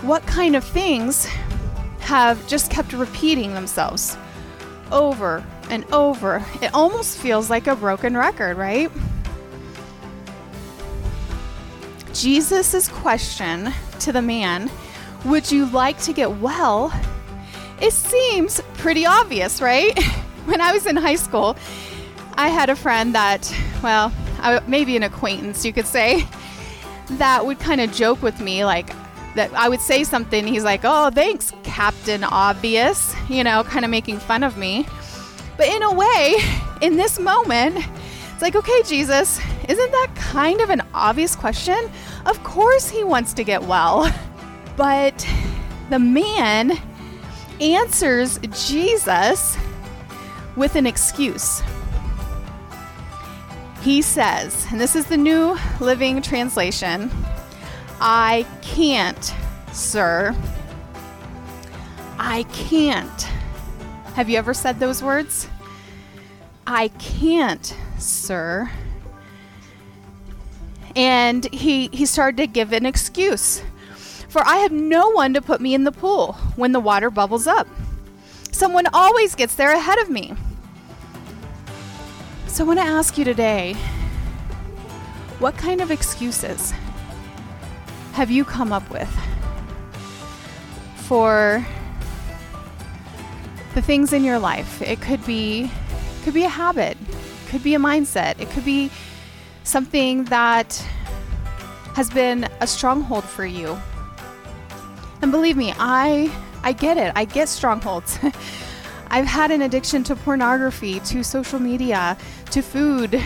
What 0.00 0.22
kind 0.22 0.56
of 0.56 0.64
things 0.64 1.26
have 2.00 2.48
just 2.48 2.70
kept 2.70 2.94
repeating 2.94 3.52
themselves 3.52 4.16
over 4.90 5.44
and 5.68 5.84
over? 5.92 6.42
It 6.62 6.72
almost 6.72 7.18
feels 7.18 7.50
like 7.50 7.66
a 7.66 7.76
broken 7.76 8.16
record, 8.16 8.56
right? 8.56 8.90
Jesus' 12.18 12.88
question 12.88 13.72
to 14.00 14.10
the 14.10 14.20
man, 14.20 14.68
Would 15.24 15.52
you 15.52 15.66
like 15.66 16.00
to 16.02 16.12
get 16.12 16.38
well? 16.38 16.92
It 17.80 17.92
seems 17.92 18.60
pretty 18.74 19.06
obvious, 19.06 19.62
right? 19.62 19.96
when 20.46 20.60
I 20.60 20.72
was 20.72 20.86
in 20.86 20.96
high 20.96 21.14
school, 21.14 21.56
I 22.34 22.48
had 22.48 22.70
a 22.70 22.76
friend 22.76 23.14
that, 23.14 23.54
well, 23.84 24.12
maybe 24.66 24.96
an 24.96 25.04
acquaintance, 25.04 25.64
you 25.64 25.72
could 25.72 25.86
say, 25.86 26.26
that 27.10 27.46
would 27.46 27.60
kind 27.60 27.80
of 27.80 27.92
joke 27.92 28.20
with 28.20 28.40
me, 28.40 28.64
like, 28.64 28.88
that 29.36 29.52
I 29.54 29.68
would 29.68 29.80
say 29.80 30.02
something, 30.02 30.44
he's 30.44 30.64
like, 30.64 30.80
oh, 30.82 31.10
thanks, 31.10 31.52
Captain 31.62 32.24
Obvious, 32.24 33.14
you 33.28 33.44
know, 33.44 33.62
kind 33.62 33.84
of 33.84 33.92
making 33.92 34.18
fun 34.18 34.42
of 34.42 34.56
me. 34.56 34.86
But 35.56 35.68
in 35.68 35.84
a 35.84 35.94
way, 35.94 36.36
in 36.80 36.96
this 36.96 37.20
moment, 37.20 37.78
it's 38.32 38.42
like, 38.42 38.56
okay, 38.56 38.82
Jesus, 38.82 39.40
isn't 39.68 39.90
that 39.90 40.12
kind 40.14 40.60
of 40.60 40.70
an 40.70 40.82
obvious 40.94 41.36
question? 41.36 41.90
Of 42.26 42.42
course 42.42 42.88
he 42.88 43.04
wants 43.04 43.32
to 43.34 43.44
get 43.44 43.62
well. 43.62 44.12
But 44.76 45.26
the 45.90 45.98
man 45.98 46.72
answers 47.60 48.38
Jesus 48.68 49.56
with 50.56 50.76
an 50.76 50.86
excuse. 50.86 51.62
He 53.82 54.02
says, 54.02 54.66
and 54.70 54.80
this 54.80 54.94
is 54.96 55.06
the 55.06 55.16
New 55.16 55.56
Living 55.80 56.20
Translation 56.20 57.10
I 58.00 58.46
can't, 58.62 59.34
sir. 59.72 60.34
I 62.18 62.44
can't. 62.52 63.22
Have 64.14 64.28
you 64.28 64.38
ever 64.38 64.54
said 64.54 64.78
those 64.78 65.02
words? 65.02 65.48
I 66.66 66.88
can't, 66.98 67.74
sir. 67.98 68.70
And 70.96 71.44
he, 71.52 71.88
he 71.92 72.06
started 72.06 72.36
to 72.38 72.46
give 72.46 72.72
an 72.72 72.86
excuse. 72.86 73.62
For 74.28 74.42
I 74.44 74.56
have 74.56 74.72
no 74.72 75.10
one 75.10 75.34
to 75.34 75.42
put 75.42 75.60
me 75.60 75.74
in 75.74 75.84
the 75.84 75.92
pool 75.92 76.34
when 76.56 76.72
the 76.72 76.80
water 76.80 77.10
bubbles 77.10 77.46
up. 77.46 77.66
Someone 78.52 78.86
always 78.92 79.34
gets 79.34 79.54
there 79.54 79.72
ahead 79.72 79.98
of 79.98 80.10
me. 80.10 80.34
So 82.46 82.64
I 82.64 82.66
want 82.66 82.78
to 82.80 82.84
ask 82.84 83.16
you 83.16 83.24
today 83.24 83.74
what 85.38 85.56
kind 85.56 85.80
of 85.80 85.92
excuses 85.92 86.72
have 88.12 88.30
you 88.30 88.44
come 88.44 88.72
up 88.72 88.90
with 88.90 89.08
for 90.96 91.64
the 93.74 93.82
things 93.82 94.12
in 94.12 94.24
your 94.24 94.40
life? 94.40 94.82
It 94.82 95.00
could 95.00 95.24
be 95.24 95.70
could 96.24 96.34
be 96.34 96.42
a 96.42 96.48
habit, 96.48 96.98
could 97.48 97.62
be 97.62 97.76
a 97.76 97.78
mindset, 97.78 98.40
it 98.40 98.50
could 98.50 98.64
be 98.64 98.90
something 99.68 100.24
that 100.24 100.74
has 101.94 102.10
been 102.10 102.48
a 102.60 102.66
stronghold 102.66 103.24
for 103.24 103.44
you. 103.44 103.78
And 105.20 105.30
believe 105.30 105.56
me, 105.56 105.74
I 105.78 106.32
I 106.62 106.72
get 106.72 106.96
it. 106.96 107.12
I 107.14 107.24
get 107.24 107.48
strongholds. 107.48 108.18
I've 109.10 109.26
had 109.26 109.50
an 109.50 109.62
addiction 109.62 110.04
to 110.04 110.16
pornography, 110.16 111.00
to 111.00 111.22
social 111.22 111.58
media, 111.58 112.16
to 112.50 112.62
food. 112.62 113.22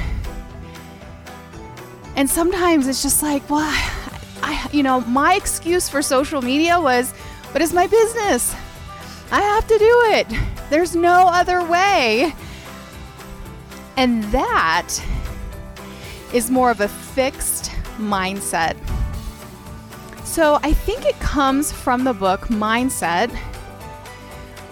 And 2.14 2.28
sometimes 2.28 2.86
it's 2.86 3.02
just 3.02 3.22
like, 3.22 3.48
well, 3.48 3.68
I, 4.42 4.68
you 4.72 4.82
know, 4.82 5.00
my 5.00 5.34
excuse 5.34 5.88
for 5.88 6.02
social 6.02 6.42
media 6.42 6.80
was, 6.80 7.12
but 7.52 7.62
it's 7.62 7.72
my 7.72 7.86
business. 7.86 8.54
I 9.32 9.40
have 9.40 9.66
to 9.66 9.78
do 9.78 10.02
it. 10.12 10.26
There's 10.70 10.94
no 10.94 11.26
other 11.28 11.64
way. 11.64 12.34
And 13.96 14.22
that 14.24 15.02
is 16.32 16.50
more 16.50 16.70
of 16.70 16.80
a 16.80 16.88
fixed 16.88 17.70
mindset. 17.98 18.76
So 20.24 20.58
I 20.62 20.72
think 20.72 21.04
it 21.04 21.18
comes 21.20 21.72
from 21.72 22.04
the 22.04 22.14
book 22.14 22.42
Mindset 22.48 23.30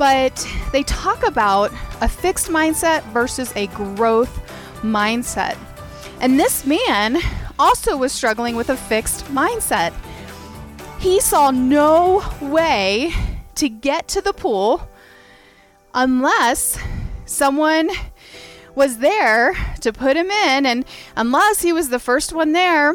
but 0.01 0.49
they 0.73 0.83
talk 0.85 1.27
about 1.27 1.71
a 2.01 2.09
fixed 2.09 2.49
mindset 2.49 3.03
versus 3.13 3.55
a 3.55 3.67
growth 3.67 4.35
mindset. 4.81 5.59
And 6.23 6.41
this 6.41 6.65
man 6.65 7.19
also 7.59 7.99
was 7.99 8.11
struggling 8.11 8.57
with 8.57 8.71
a 8.71 8.79
fixed 8.79 9.27
mindset. 9.27 9.93
He 11.01 11.21
saw 11.21 11.51
no 11.51 12.25
way 12.41 13.13
to 13.57 13.69
get 13.69 14.09
to 14.09 14.23
the 14.23 14.33
pool 14.33 14.89
unless 15.93 16.79
someone 17.27 17.91
was 18.75 18.99
there 18.99 19.55
to 19.81 19.93
put 19.93 20.17
him 20.17 20.31
in, 20.31 20.67
and 20.67 20.85
unless 21.17 21.63
he 21.63 21.73
was 21.73 21.89
the 21.89 21.99
first 21.99 22.33
one 22.33 22.53
there, 22.53 22.95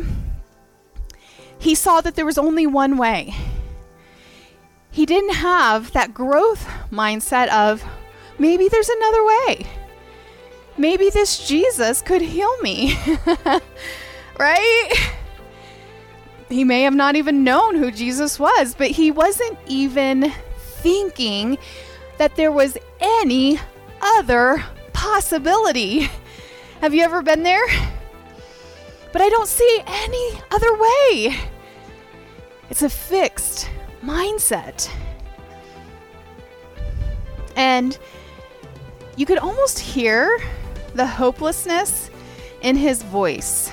he 1.60 1.76
saw 1.76 2.02
that 2.02 2.16
there 2.16 2.26
was 2.26 2.38
only 2.38 2.68
one 2.68 2.98
way 2.98 3.34
he 4.96 5.06
didn't 5.06 5.34
have 5.34 5.92
that 5.92 6.14
growth 6.14 6.66
mindset 6.90 7.50
of 7.50 7.84
maybe 8.40 8.70
there's 8.70 8.88
another 8.88 9.26
way. 9.26 9.68
Maybe 10.78 11.10
this 11.10 11.46
Jesus 11.46 12.02
could 12.02 12.22
heal 12.22 12.58
me. 12.62 12.98
right? 14.40 15.12
He 16.48 16.64
may 16.64 16.84
have 16.84 16.96
not 16.96 17.18
even 17.18 17.44
known 17.44 17.76
who 17.76 17.92
Jesus 17.92 18.40
was, 18.40 18.74
but 18.74 18.90
he 18.90 19.12
wasn't 19.12 19.58
even 19.68 20.32
thinking 20.60 21.58
that 22.18 22.38
there 22.38 22.54
was 22.54 22.78
any 23.02 23.60
other 24.02 24.64
possibility. 25.06 26.10
Have 26.82 26.96
you 26.96 27.04
ever 27.04 27.22
been 27.22 27.44
there? 27.44 27.66
But 29.14 29.22
I 29.22 29.30
don't 29.30 29.48
see 29.48 29.82
any 29.86 30.32
other 30.50 30.74
way. 30.76 31.38
It's 32.72 32.82
a 32.82 32.90
fixed 32.90 33.70
mindset. 34.04 34.90
And 37.56 37.98
you 39.16 39.28
could 39.28 39.38
almost 39.38 39.78
hear 39.78 40.42
the 40.96 41.06
hopelessness 41.06 42.10
in 42.62 42.76
his 42.76 43.04
voice. 43.04 43.72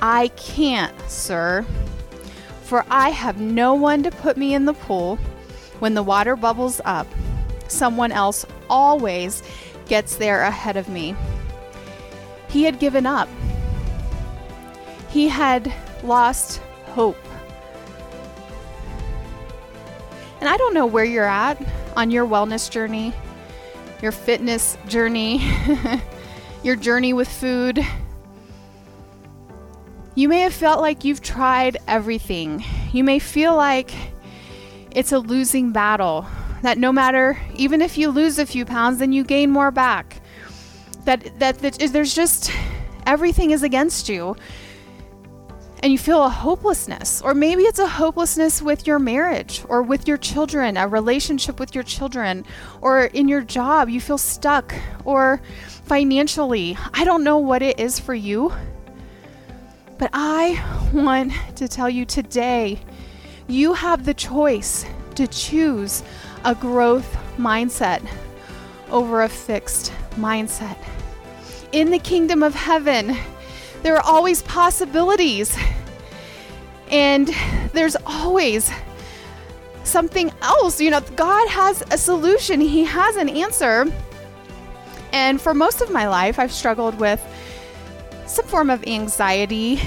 I 0.00 0.28
can't, 0.28 0.98
sir, 1.10 1.64
for 2.62 2.86
I 2.88 3.10
have 3.10 3.38
no 3.38 3.74
one 3.74 4.02
to 4.02 4.10
put 4.10 4.38
me 4.38 4.54
in 4.54 4.64
the 4.64 4.74
pool 4.74 5.16
when 5.78 5.92
the 5.92 6.02
water 6.02 6.36
bubbles 6.36 6.80
up. 6.86 7.06
Someone 7.68 8.12
else 8.12 8.46
always 8.70 9.42
gets 9.86 10.16
there 10.16 10.42
ahead 10.42 10.76
of 10.76 10.88
me. 10.88 11.14
He 12.48 12.64
had 12.64 12.78
given 12.78 13.06
up. 13.06 13.28
He 15.10 15.28
had 15.28 15.72
lost 16.02 16.58
hope. 16.86 17.16
And 20.40 20.48
I 20.48 20.56
don't 20.56 20.74
know 20.74 20.86
where 20.86 21.04
you're 21.04 21.24
at 21.24 21.60
on 21.96 22.10
your 22.10 22.26
wellness 22.26 22.70
journey, 22.70 23.12
your 24.02 24.12
fitness 24.12 24.76
journey, 24.86 25.40
your 26.62 26.76
journey 26.76 27.12
with 27.12 27.28
food. 27.28 27.84
You 30.14 30.28
may 30.28 30.40
have 30.40 30.54
felt 30.54 30.80
like 30.80 31.04
you've 31.04 31.20
tried 31.20 31.78
everything. 31.86 32.64
You 32.92 33.04
may 33.04 33.18
feel 33.18 33.56
like 33.56 33.92
it's 34.90 35.12
a 35.12 35.18
losing 35.18 35.72
battle, 35.72 36.26
that 36.62 36.78
no 36.78 36.92
matter, 36.92 37.38
even 37.54 37.82
if 37.82 37.98
you 37.98 38.10
lose 38.10 38.38
a 38.38 38.46
few 38.46 38.64
pounds, 38.64 38.98
then 38.98 39.12
you 39.12 39.24
gain 39.24 39.50
more 39.50 39.70
back. 39.70 40.20
That, 41.04 41.38
that, 41.38 41.58
that 41.58 41.78
there's 41.92 42.14
just 42.14 42.50
everything 43.06 43.52
is 43.52 43.62
against 43.62 44.08
you 44.08 44.36
and 45.80 45.92
you 45.92 45.98
feel 45.98 46.24
a 46.24 46.28
hopelessness. 46.28 47.22
Or 47.22 47.34
maybe 47.34 47.62
it's 47.62 47.78
a 47.78 47.86
hopelessness 47.86 48.62
with 48.62 48.86
your 48.86 48.98
marriage 48.98 49.62
or 49.68 49.82
with 49.82 50.08
your 50.08 50.16
children, 50.16 50.76
a 50.76 50.88
relationship 50.88 51.60
with 51.60 51.74
your 51.74 51.84
children, 51.84 52.44
or 52.80 53.04
in 53.04 53.28
your 53.28 53.42
job, 53.42 53.88
you 53.88 54.00
feel 54.00 54.18
stuck, 54.18 54.74
or 55.04 55.40
financially. 55.84 56.76
I 56.94 57.04
don't 57.04 57.22
know 57.22 57.38
what 57.38 57.62
it 57.62 57.78
is 57.78 58.00
for 58.00 58.14
you. 58.14 58.52
But 59.98 60.10
I 60.12 60.62
want 60.92 61.32
to 61.56 61.68
tell 61.68 61.88
you 61.88 62.04
today 62.04 62.80
you 63.48 63.74
have 63.74 64.04
the 64.04 64.14
choice 64.14 64.84
to 65.14 65.26
choose 65.26 66.02
a 66.46 66.54
growth 66.54 67.16
mindset 67.36 68.08
over 68.90 69.22
a 69.22 69.28
fixed 69.28 69.92
mindset. 70.12 70.78
In 71.72 71.90
the 71.90 71.98
kingdom 71.98 72.44
of 72.44 72.54
heaven, 72.54 73.16
there 73.82 73.96
are 73.96 74.02
always 74.02 74.42
possibilities. 74.42 75.58
And 76.88 77.28
there's 77.72 77.96
always 78.06 78.70
something 79.82 80.30
else. 80.40 80.80
You 80.80 80.92
know, 80.92 81.00
God 81.16 81.48
has 81.48 81.82
a 81.90 81.98
solution, 81.98 82.60
He 82.60 82.84
has 82.84 83.16
an 83.16 83.28
answer. 83.28 83.92
And 85.12 85.40
for 85.40 85.52
most 85.52 85.80
of 85.80 85.90
my 85.90 86.06
life, 86.06 86.38
I've 86.38 86.52
struggled 86.52 87.00
with 87.00 87.20
some 88.26 88.46
form 88.46 88.70
of 88.70 88.86
anxiety, 88.86 89.80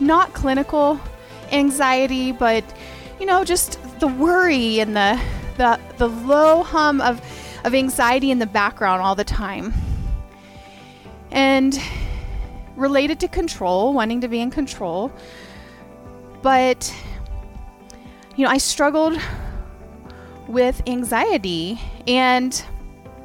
not 0.00 0.32
clinical 0.32 0.98
anxiety, 1.52 2.32
but 2.32 2.64
you 3.20 3.26
know, 3.26 3.44
just 3.44 3.78
the 4.00 4.08
worry 4.08 4.80
and 4.80 4.96
the 4.96 5.20
the 5.56 5.78
the 5.98 6.08
low 6.08 6.62
hum 6.62 7.00
of 7.00 7.20
of 7.64 7.74
anxiety 7.74 8.30
in 8.30 8.38
the 8.38 8.46
background 8.46 9.02
all 9.02 9.14
the 9.14 9.24
time. 9.24 9.72
And 11.30 11.78
related 12.76 13.20
to 13.20 13.28
control, 13.28 13.92
wanting 13.92 14.20
to 14.20 14.28
be 14.28 14.40
in 14.40 14.50
control. 14.50 15.12
But, 16.42 16.92
you 18.36 18.44
know, 18.44 18.50
I 18.50 18.58
struggled 18.58 19.18
with 20.48 20.82
anxiety 20.86 21.80
and 22.06 22.62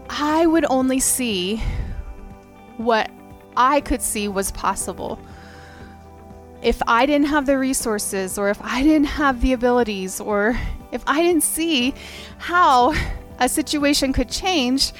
I 0.09 0.45
would 0.45 0.65
only 0.69 0.99
see 0.99 1.57
what 2.77 3.09
I 3.55 3.81
could 3.81 4.01
see 4.01 4.27
was 4.27 4.51
possible. 4.51 5.19
If 6.61 6.81
I 6.87 7.05
didn't 7.05 7.27
have 7.27 7.45
the 7.45 7.57
resources, 7.57 8.37
or 8.37 8.49
if 8.49 8.59
I 8.61 8.83
didn't 8.83 9.07
have 9.07 9.41
the 9.41 9.53
abilities, 9.53 10.19
or 10.19 10.59
if 10.91 11.03
I 11.07 11.21
didn't 11.21 11.43
see 11.43 11.93
how 12.37 12.93
a 13.39 13.49
situation 13.49 14.13
could 14.13 14.29
change, 14.29 14.93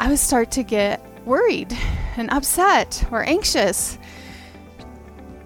I 0.00 0.08
would 0.08 0.18
start 0.18 0.50
to 0.52 0.62
get 0.62 1.00
worried 1.24 1.76
and 2.16 2.30
upset 2.30 3.04
or 3.10 3.22
anxious. 3.24 3.98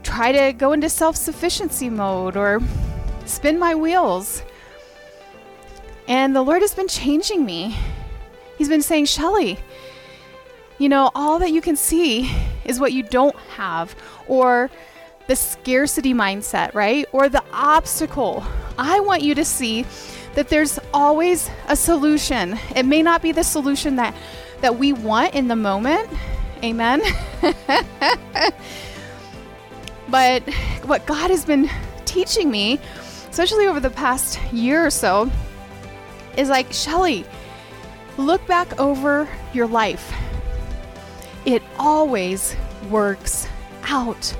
Try 0.03 0.33
to 0.33 0.53
go 0.53 0.73
into 0.73 0.89
self 0.89 1.17
sufficiency 1.17 1.89
mode 1.89 2.37
or 2.37 2.61
spin 3.27 3.59
my 3.59 3.75
wheels. 3.75 4.43
And 6.09 6.35
the 6.35 6.43
Lord 6.43 6.63
has 6.63 6.75
been 6.75 6.89
changing 6.89 7.45
me. 7.45 7.77
He's 8.59 8.69
been 8.69 8.83
saying, 8.83 9.07
Shelley, 9.07 9.59
you 10.79 10.89
know, 10.89 11.11
all 11.15 11.39
that 11.39 11.53
you 11.53 11.61
can 11.61 11.77
see 11.77 12.31
is 12.65 12.81
what 12.81 12.93
you 12.93 13.03
don't 13.03 13.37
have, 13.57 13.95
or 14.27 14.71
the 15.29 15.37
scarcity 15.37 16.13
mindset, 16.13 16.75
right? 16.75 17.07
Or 17.13 17.29
the 17.29 17.45
obstacle. 17.53 18.45
I 18.81 19.01
want 19.01 19.23
you 19.23 19.35
to 19.35 19.45
see 19.45 19.85
that 20.35 20.49
there's 20.49 20.79
always 20.95 21.51
a 21.69 21.77
solution. 21.77 22.59
It 22.75 22.87
may 22.87 23.03
not 23.03 23.21
be 23.21 23.31
the 23.33 23.45
solution 23.45 23.97
that 23.97 24.15
that 24.63 24.79
we 24.79 24.93
want 24.93 25.35
in 25.35 25.49
the 25.49 25.57
moment. 25.57 26.09
Amen. 26.63 27.03
but 30.09 30.43
what 30.85 31.07
God 31.07 31.31
has 31.31 31.45
been 31.45 31.71
teaching 32.05 32.51
me, 32.51 32.79
especially 33.31 33.67
over 33.67 33.81
the 33.81 33.91
past 33.91 34.41
year 34.53 34.85
or 34.85 34.91
so, 34.91 35.31
is 36.37 36.49
like, 36.49 36.73
Shelley, 36.73 37.25
look 38.17 38.47
back 38.47 38.79
over 38.79 39.29
your 39.53 39.67
life. 39.67 40.13
It 41.45 41.63
always 41.79 42.55
works 42.91 43.49
out. 43.85 44.37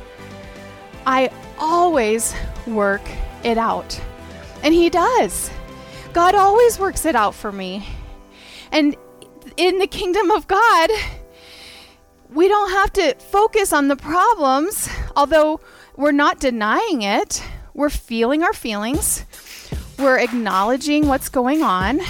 I 1.07 1.31
always 1.59 2.35
work 2.67 3.03
it 3.43 3.57
out. 3.57 3.99
And 4.63 4.75
He 4.75 4.91
does. 4.91 5.51
God 6.13 6.35
always 6.35 6.79
works 6.79 7.05
it 7.05 7.15
out 7.15 7.35
for 7.35 7.53
me. 7.53 7.87
And 8.73 8.97
in 9.57 9.79
the 9.79 9.87
kingdom 9.87 10.31
of 10.31 10.47
God, 10.47 10.91
we 12.33 12.49
don't 12.49 12.71
have 12.71 12.93
to 12.95 13.15
focus 13.17 13.73
on 13.73 13.89
the 13.89 13.97
problems, 13.97 14.89
although 15.17 15.61
we're 15.97 16.13
not 16.13 16.41
denying 16.41 17.03
it. 17.03 17.43
We're 17.75 17.91
feeling 17.91 18.43
our 18.43 18.53
feelings, 18.53 19.25
we're 19.99 20.19
acknowledging 20.19 21.07
what's 21.07 21.29
going 21.29 21.63
on, 21.63 22.01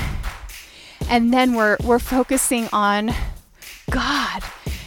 and 1.08 1.32
then 1.32 1.54
we're, 1.54 1.76
we're 1.84 1.98
focusing 1.98 2.68
on 2.72 3.12
God 3.90 4.42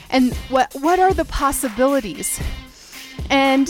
and 0.09 0.33
what, 0.49 0.73
what 0.73 0.99
are 0.99 1.13
the 1.13 1.25
possibilities. 1.25 2.41
And, 3.29 3.69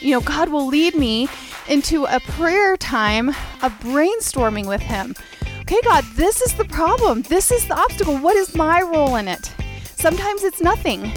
you 0.00 0.12
know, 0.12 0.20
God 0.20 0.50
will 0.50 0.66
lead 0.66 0.94
me 0.94 1.28
into 1.68 2.04
a 2.04 2.20
prayer 2.20 2.76
time 2.76 3.28
of 3.62 3.72
brainstorming 3.80 4.66
with 4.66 4.80
Him 4.82 5.14
okay, 5.64 5.80
God, 5.82 6.04
this 6.14 6.42
is 6.42 6.54
the 6.54 6.66
problem. 6.66 7.22
This 7.22 7.50
is 7.50 7.66
the 7.66 7.74
obstacle. 7.74 8.18
What 8.18 8.36
is 8.36 8.54
my 8.54 8.82
role 8.82 9.16
in 9.16 9.28
it? 9.28 9.50
Sometimes 9.96 10.44
it's 10.44 10.60
nothing. 10.60 11.10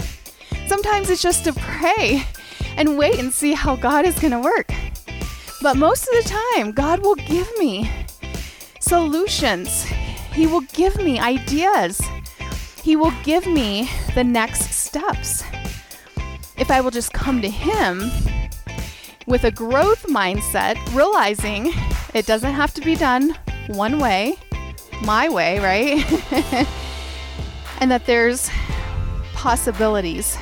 Sometimes 0.66 1.10
it's 1.10 1.22
just 1.22 1.44
to 1.44 1.52
pray 1.52 2.24
and 2.76 2.96
wait 2.96 3.18
and 3.18 3.32
see 3.32 3.52
how 3.52 3.76
God 3.76 4.06
is 4.06 4.18
going 4.18 4.32
to 4.32 4.40
work. 4.40 4.70
But 5.60 5.76
most 5.76 6.08
of 6.08 6.14
the 6.14 6.30
time, 6.54 6.72
God 6.72 7.00
will 7.00 7.16
give 7.16 7.50
me 7.58 7.90
solutions. 8.80 9.84
He 10.32 10.46
will 10.46 10.62
give 10.72 10.96
me 10.96 11.18
ideas. 11.18 12.00
He 12.82 12.96
will 12.96 13.12
give 13.24 13.46
me 13.46 13.90
the 14.14 14.24
next 14.24 14.70
steps. 14.70 15.44
If 16.56 16.70
I 16.70 16.80
will 16.80 16.90
just 16.90 17.12
come 17.12 17.42
to 17.42 17.50
Him 17.50 18.10
with 19.28 19.44
a 19.44 19.50
growth 19.50 20.06
mindset, 20.06 20.76
realizing 20.94 21.70
it 22.14 22.24
doesn't 22.24 22.54
have 22.54 22.72
to 22.72 22.80
be 22.80 22.96
done 22.96 23.36
one 23.66 23.98
way, 23.98 24.34
my 25.04 25.28
way, 25.28 25.58
right? 25.58 26.02
and 27.80 27.90
that 27.90 28.06
there's 28.06 28.50
possibilities 29.34 30.38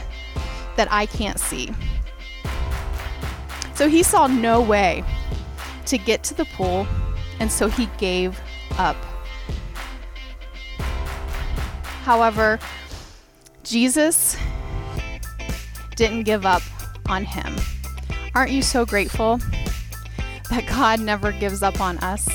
that 0.76 0.86
I 0.92 1.06
can't 1.06 1.40
see. 1.40 1.72
So 3.74 3.88
he 3.88 4.04
saw 4.04 4.28
no 4.28 4.62
way 4.62 5.04
to 5.86 5.98
get 5.98 6.22
to 6.24 6.34
the 6.34 6.44
pool, 6.44 6.86
and 7.40 7.50
so 7.50 7.68
he 7.68 7.86
gave 7.98 8.40
up. 8.78 8.96
However, 12.04 12.60
Jesus 13.64 14.36
didn't 15.96 16.22
give 16.22 16.46
up 16.46 16.62
on 17.08 17.24
him. 17.24 17.56
Aren't 18.36 18.50
you 18.50 18.60
so 18.60 18.84
grateful 18.84 19.38
that 20.50 20.66
God 20.68 21.00
never 21.00 21.32
gives 21.32 21.62
up 21.62 21.80
on 21.80 21.96
us? 22.00 22.28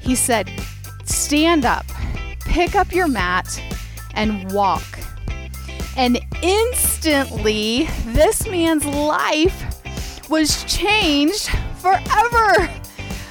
He 0.00 0.14
said, 0.14 0.48
Stand 1.04 1.64
up, 1.64 1.84
pick 2.42 2.76
up 2.76 2.92
your 2.92 3.08
mat, 3.08 3.60
and 4.14 4.52
walk. 4.52 4.84
And 5.96 6.20
instantly, 6.40 7.88
this 8.06 8.46
man's 8.46 8.84
life 8.84 10.30
was 10.30 10.62
changed 10.72 11.48
forever. 11.78 12.70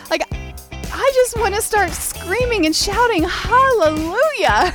Like, 0.09 0.23
I 0.29 1.11
just 1.13 1.39
want 1.39 1.55
to 1.55 1.61
start 1.61 1.91
screaming 1.91 2.65
and 2.65 2.75
shouting, 2.75 3.23
Hallelujah! 3.23 4.73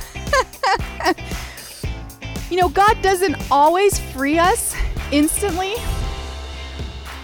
you 2.49 2.57
know, 2.57 2.69
God 2.69 2.99
doesn't 3.03 3.35
always 3.51 3.99
free 3.99 4.39
us 4.39 4.75
instantly. 5.11 5.73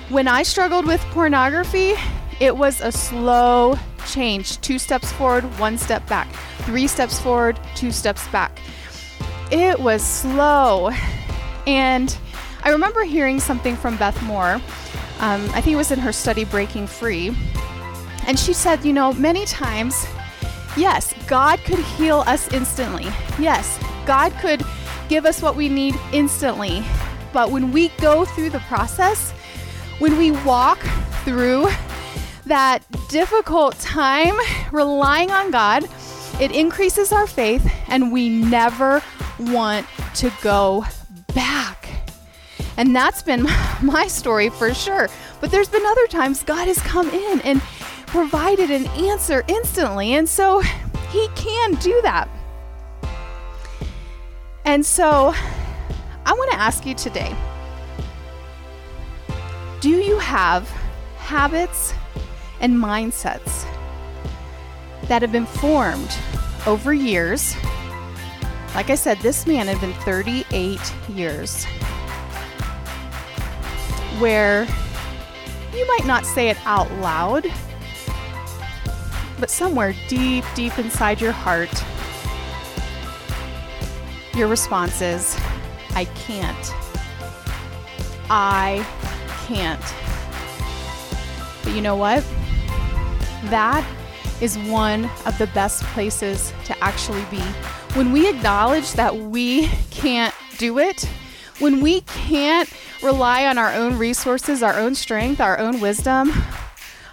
When 0.10 0.28
I 0.28 0.44
struggled 0.44 0.86
with 0.86 1.02
pornography, 1.12 1.94
it 2.40 2.56
was 2.56 2.82
a 2.82 2.92
slow 2.92 3.78
change. 4.08 4.60
Two 4.62 4.80
steps 4.80 5.12
forward, 5.12 5.44
one 5.60 5.78
step 5.78 6.08
back. 6.08 6.32
Three 6.60 6.88
steps 6.88 7.20
forward, 7.20 7.60
two 7.76 7.92
steps 7.92 8.28
back. 8.30 8.60
It 9.52 9.80
was 9.80 10.02
slow. 10.02 10.92
And 11.66 12.18
I 12.64 12.70
remember 12.70 13.04
hearing 13.04 13.40
something 13.40 13.76
from 13.76 13.98
Beth 13.98 14.22
Moore. 14.24 14.62
Um, 15.20 15.44
I 15.54 15.62
think 15.62 15.70
it 15.70 15.78
was 15.78 15.92
in 15.92 16.00
her 16.00 16.12
study, 16.12 16.46
Breaking 16.46 16.88
Free. 16.88 17.36
And 18.28 18.38
she 18.38 18.54
said, 18.54 18.84
you 18.86 18.94
know, 18.94 19.14
many 19.14 19.46
times, 19.46 20.06
yes, 20.76 21.14
God 21.28 21.60
could 21.60 21.80
heal 21.80 22.24
us 22.28 22.52
instantly. 22.52 23.06
Yes, 23.40 23.80
God 24.06 24.34
could 24.42 24.64
give 25.10 25.26
us 25.26 25.42
what 25.42 25.56
we 25.56 25.70
need 25.70 25.96
instantly. 26.12 26.84
But 27.34 27.52
when 27.52 27.72
we 27.72 27.90
go 28.00 28.26
through 28.26 28.52
the 28.52 28.60
process, 28.62 29.32
when 30.00 30.18
we 30.18 30.32
walk 30.32 30.80
through 31.24 31.68
that 32.46 32.80
difficult 33.10 33.78
time 33.80 34.36
relying 34.72 35.32
on 35.32 35.52
God, 35.52 35.84
it 36.40 36.52
increases 36.52 37.12
our 37.12 37.28
faith, 37.28 37.68
and 37.88 38.12
we 38.12 38.30
never 38.30 39.02
want 39.40 39.88
to 40.16 40.32
go 40.42 40.86
back. 41.34 41.90
And 42.78 42.96
that's 42.96 43.24
been 43.24 43.44
my 43.82 44.08
story 44.08 44.50
for 44.50 44.74
sure. 44.74 45.10
But 45.42 45.52
there's 45.52 45.70
been 45.70 45.86
other 45.86 46.08
times 46.08 46.44
God 46.44 46.68
has 46.68 46.80
come 46.80 47.10
in 47.10 47.42
and 47.42 47.62
provided 48.08 48.72
an 48.72 48.88
answer 48.88 49.44
instantly. 49.48 50.14
And 50.14 50.28
so 50.30 50.62
He 51.10 51.28
can 51.36 51.74
do 51.76 52.00
that. 52.04 52.30
And 54.64 54.86
so 54.86 55.34
I 56.28 56.34
want 56.34 56.52
to 56.52 56.58
ask 56.60 56.86
you 56.86 56.94
today 56.94 57.34
do 59.80 59.90
you 59.90 60.20
have 60.20 60.68
habits 61.16 61.94
and 62.60 62.76
mindsets 62.76 63.66
that 65.04 65.22
have 65.22 65.32
been 65.32 65.46
formed 65.46 66.18
over 66.66 66.94
years? 66.94 67.56
Like 68.76 68.90
I 68.90 68.96
said, 68.96 69.20
this 69.20 69.48
man 69.48 69.68
had 69.68 69.80
been 69.80 69.94
38 70.02 70.94
years. 71.08 71.64
Where 74.20 74.68
you 75.74 75.88
might 75.88 76.06
not 76.06 76.26
say 76.26 76.50
it 76.50 76.58
out 76.66 76.92
loud, 76.96 77.46
but 79.40 79.50
somewhere 79.50 79.96
deep, 80.10 80.44
deep 80.56 80.78
inside 80.78 81.22
your 81.22 81.32
heart, 81.32 81.72
your 84.36 84.48
response 84.50 85.02
is, 85.02 85.40
I 85.98 86.06
can't. 86.06 86.74
I 88.30 88.86
can't. 89.48 89.82
But 91.64 91.74
you 91.74 91.82
know 91.82 91.96
what? 91.96 92.24
That 93.46 93.84
is 94.40 94.60
one 94.60 95.10
of 95.26 95.36
the 95.40 95.48
best 95.56 95.82
places 95.86 96.54
to 96.66 96.84
actually 96.84 97.26
be. 97.32 97.40
When 97.96 98.12
we 98.12 98.30
acknowledge 98.30 98.92
that 98.92 99.16
we 99.16 99.70
can't 99.90 100.36
do 100.60 100.78
it, 100.78 101.10
when 101.58 101.82
we 101.82 102.02
can't 102.02 102.72
rely 103.02 103.48
on 103.48 103.58
our 103.58 103.74
own 103.74 103.98
resources, 103.98 104.62
our 104.62 104.76
own 104.76 104.94
strength, 104.94 105.42
our 105.42 105.58
own 105.58 105.82
wisdom, 105.82 106.32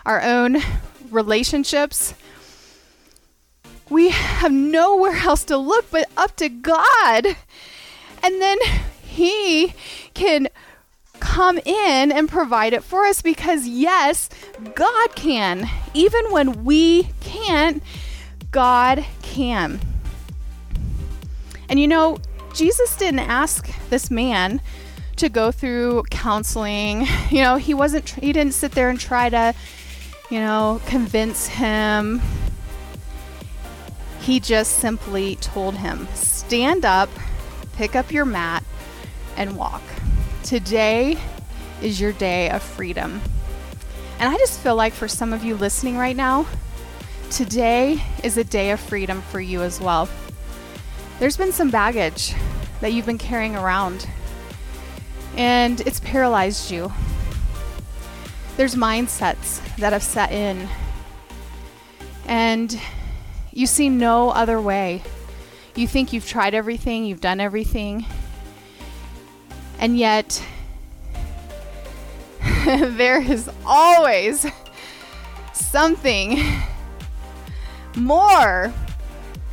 our 0.05 0.21
own 0.21 0.59
relationships, 1.11 2.13
we 3.89 4.11
have 4.11 4.53
nowhere 4.53 5.17
else 5.17 5.43
to 5.45 5.57
look 5.57 5.91
but 5.91 6.07
up 6.19 6.37
to 6.37 6.51
God. 6.51 7.35
And 8.25 8.41
then 8.41 8.59
He 9.03 9.75
can 10.15 10.49
come 11.21 11.59
in 11.59 12.11
and 12.11 12.29
provide 12.29 12.73
it 12.73 12.83
for 12.83 13.05
us 13.05 13.23
because, 13.23 13.69
yes, 13.69 14.29
God 14.75 15.15
can. 15.15 15.69
Even 15.95 16.33
when 16.33 16.65
we 16.65 17.05
can't, 17.21 17.83
God 18.51 19.05
can. 19.23 19.81
And 21.69 21.79
you 21.79 21.87
know, 21.87 22.19
Jesus 22.55 22.97
didn't 22.97 23.21
ask 23.21 23.69
this 23.91 24.11
man 24.11 24.61
to 25.17 25.29
go 25.29 25.53
through 25.53 26.05
counseling. 26.11 27.07
You 27.31 27.43
know, 27.43 27.57
he 27.57 27.75
wasn't, 27.75 28.09
he 28.11 28.33
didn't 28.33 28.55
sit 28.55 28.73
there 28.73 28.89
and 28.89 28.99
try 28.99 29.29
to, 29.29 29.55
you 30.31 30.41
know, 30.41 30.81
convince 30.87 31.47
him 31.47 32.21
he 34.25 34.41
just 34.41 34.79
simply 34.79 35.37
told 35.37 35.77
him, 35.77 36.09
Stand 36.15 36.85
up, 36.87 37.11
pick 37.77 37.97
up 37.97 38.13
your 38.13 38.25
mat, 38.25 38.63
and 39.37 39.57
walk. 39.57 39.83
Today 40.43 41.19
is 41.83 42.01
your 42.01 42.13
day 42.13 42.51
of 42.51 42.63
freedom. 42.63 43.21
And 44.19 44.33
I 44.33 44.39
just 44.39 44.61
feel 44.61 44.77
like 44.77 44.93
for 44.93 45.09
some 45.09 45.33
of 45.33 45.43
you 45.43 45.57
listening 45.57 45.97
right 45.97 46.17
now, 46.17 46.47
today 47.31 48.03
is 48.23 48.37
a 48.37 48.45
day 48.45 48.71
of 48.71 48.79
freedom 48.79 49.23
for 49.23 49.41
you 49.41 49.63
as 49.63 49.81
well. 49.81 50.09
There's 51.19 51.37
been 51.37 51.53
some 51.53 51.71
baggage 51.71 52.33
that 52.81 52.93
you've 52.93 53.07
been 53.07 53.19
carrying 53.19 53.57
around, 53.57 54.09
and 55.37 55.81
it's 55.81 56.01
paralyzed 56.01 56.71
you. 56.71 56.93
There's 58.57 58.77
mindsets 58.77 59.61
that 59.77 59.93
have 59.93 60.03
set 60.03 60.31
in, 60.31 60.69
and 62.27 62.79
you 63.53 63.67
see 63.67 63.89
no 63.89 64.31
other 64.31 64.61
way. 64.61 65.03
You 65.77 65.89
think 65.89 66.13
you've 66.13 66.27
tried 66.27 66.55
everything, 66.55 67.05
you've 67.05 67.21
done 67.21 67.41
everything, 67.41 68.07
and 69.81 69.99
yet 69.99 70.41
there 72.65 73.21
is 73.21 73.51
always 73.67 74.47
something 75.53 76.41
more. 77.97 78.73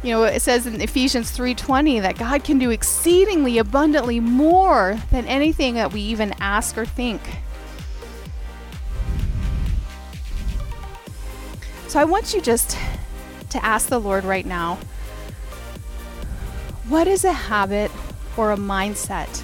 You 0.03 0.11
know, 0.11 0.23
it 0.23 0.41
says 0.41 0.67
in 0.67 0.79
Ephesians 0.79 1.35
3:20 1.35 2.01
that 2.01 2.17
God 2.17 2.43
can 2.43 2.59
do 2.59 2.69
exceedingly 2.69 3.57
abundantly 3.57 4.19
more 4.19 4.99
than 5.11 5.25
anything 5.25 5.73
that 5.75 5.91
we 5.91 6.01
even 6.01 6.33
ask 6.39 6.77
or 6.77 6.85
think. 6.85 7.21
So 11.87 11.99
I 11.99 12.03
want 12.03 12.33
you 12.33 12.41
just 12.41 12.77
to 13.49 13.65
ask 13.65 13.89
the 13.89 13.99
Lord 13.99 14.23
right 14.23 14.45
now 14.45 14.77
what 16.91 17.07
is 17.07 17.23
a 17.23 17.31
habit 17.31 17.89
or 18.35 18.51
a 18.51 18.57
mindset 18.57 19.41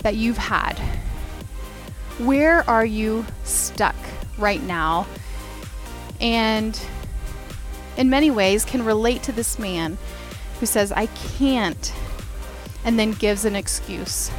that 0.00 0.16
you've 0.16 0.38
had? 0.38 0.78
Where 2.18 2.68
are 2.68 2.86
you 2.86 3.26
stuck 3.44 3.94
right 4.38 4.62
now? 4.62 5.06
And 6.18 6.80
in 7.98 8.08
many 8.08 8.30
ways 8.30 8.64
can 8.64 8.82
relate 8.82 9.22
to 9.24 9.32
this 9.32 9.58
man 9.58 9.98
who 10.58 10.64
says, 10.64 10.90
I 10.90 11.04
can't, 11.36 11.92
and 12.82 12.98
then 12.98 13.12
gives 13.12 13.44
an 13.44 13.54
excuse. 13.54 14.30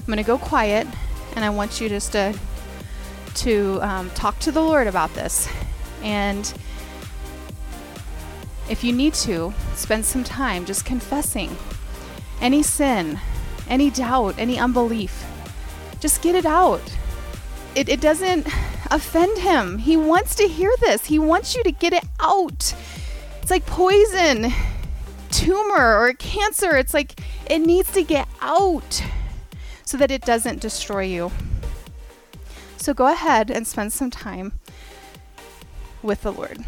I'm 0.00 0.04
going 0.04 0.18
to 0.18 0.22
go 0.22 0.36
quiet, 0.36 0.86
and 1.34 1.46
I 1.46 1.48
want 1.50 1.80
you 1.80 1.88
just 1.88 2.12
to, 2.12 2.38
to 3.36 3.78
um, 3.80 4.10
talk 4.10 4.38
to 4.40 4.52
the 4.52 4.60
Lord 4.60 4.86
about 4.86 5.14
this. 5.14 5.48
And 6.02 6.52
if 8.72 8.82
you 8.82 8.90
need 8.90 9.12
to, 9.12 9.52
spend 9.74 10.02
some 10.02 10.24
time 10.24 10.64
just 10.64 10.86
confessing 10.86 11.54
any 12.40 12.62
sin, 12.62 13.20
any 13.68 13.90
doubt, 13.90 14.34
any 14.38 14.58
unbelief. 14.58 15.26
Just 16.00 16.22
get 16.22 16.34
it 16.34 16.46
out. 16.46 16.80
It, 17.74 17.90
it 17.90 18.00
doesn't 18.00 18.46
offend 18.90 19.36
him. 19.36 19.76
He 19.76 19.98
wants 19.98 20.34
to 20.36 20.48
hear 20.48 20.72
this, 20.80 21.04
he 21.04 21.18
wants 21.18 21.54
you 21.54 21.62
to 21.64 21.70
get 21.70 21.92
it 21.92 22.04
out. 22.18 22.74
It's 23.42 23.50
like 23.50 23.66
poison, 23.66 24.50
tumor, 25.30 25.98
or 25.98 26.14
cancer. 26.14 26.74
It's 26.74 26.94
like 26.94 27.20
it 27.50 27.58
needs 27.58 27.92
to 27.92 28.02
get 28.02 28.26
out 28.40 29.04
so 29.84 29.98
that 29.98 30.10
it 30.10 30.22
doesn't 30.22 30.62
destroy 30.62 31.02
you. 31.02 31.30
So 32.78 32.94
go 32.94 33.12
ahead 33.12 33.50
and 33.50 33.66
spend 33.66 33.92
some 33.92 34.10
time 34.10 34.54
with 36.02 36.22
the 36.22 36.32
Lord. 36.32 36.64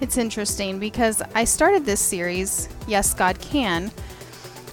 It's 0.00 0.18
interesting 0.18 0.78
because 0.78 1.22
I 1.34 1.44
started 1.44 1.84
this 1.84 2.00
series, 2.00 2.68
Yes, 2.86 3.14
God 3.14 3.40
Can, 3.40 3.90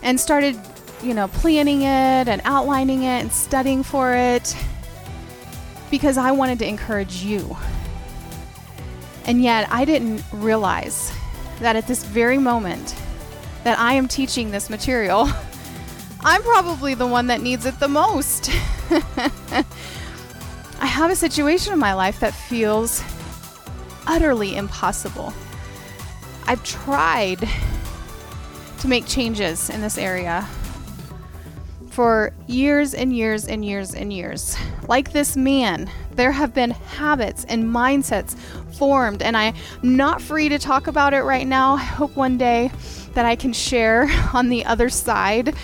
and 0.01 0.19
started, 0.19 0.59
you 1.01 1.13
know, 1.13 1.27
planning 1.29 1.83
it 1.83 2.27
and 2.27 2.41
outlining 2.43 3.03
it 3.03 3.21
and 3.21 3.31
studying 3.31 3.83
for 3.83 4.13
it 4.13 4.55
because 5.89 6.17
I 6.17 6.31
wanted 6.31 6.59
to 6.59 6.67
encourage 6.67 7.23
you. 7.23 7.55
And 9.25 9.41
yet 9.41 9.67
I 9.71 9.85
didn't 9.85 10.23
realize 10.33 11.11
that 11.59 11.75
at 11.75 11.87
this 11.87 12.03
very 12.03 12.37
moment 12.37 12.95
that 13.63 13.79
I 13.79 13.93
am 13.93 14.07
teaching 14.07 14.51
this 14.51 14.69
material, 14.69 15.29
I'm 16.21 16.41
probably 16.41 16.93
the 16.93 17.07
one 17.07 17.27
that 17.27 17.41
needs 17.41 17.65
it 17.65 17.79
the 17.79 17.87
most. 17.87 18.49
I 20.79 20.85
have 20.85 21.11
a 21.11 21.15
situation 21.15 21.73
in 21.73 21.79
my 21.79 21.93
life 21.93 22.19
that 22.19 22.33
feels 22.33 23.01
utterly 24.07 24.55
impossible. 24.55 25.33
I've 26.45 26.63
tried 26.63 27.47
to 28.79 28.87
make 28.87 29.05
changes 29.05 29.69
in 29.69 29.81
this 29.81 29.97
area 29.97 30.47
for 31.89 32.33
years 32.47 32.95
and 32.95 33.15
years 33.15 33.47
and 33.47 33.63
years 33.63 33.93
and 33.93 34.11
years. 34.11 34.57
Like 34.87 35.11
this 35.11 35.37
man, 35.37 35.89
there 36.11 36.31
have 36.31 36.53
been 36.53 36.71
habits 36.71 37.45
and 37.45 37.63
mindsets 37.65 38.35
formed, 38.75 39.21
and 39.21 39.37
I'm 39.37 39.53
not 39.83 40.21
free 40.21 40.49
to 40.49 40.57
talk 40.57 40.87
about 40.87 41.13
it 41.13 41.21
right 41.21 41.45
now. 41.45 41.75
I 41.75 41.83
hope 41.83 42.15
one 42.15 42.37
day 42.37 42.71
that 43.13 43.25
I 43.25 43.35
can 43.35 43.53
share 43.53 44.09
on 44.33 44.49
the 44.49 44.65
other 44.65 44.89
side 44.89 45.55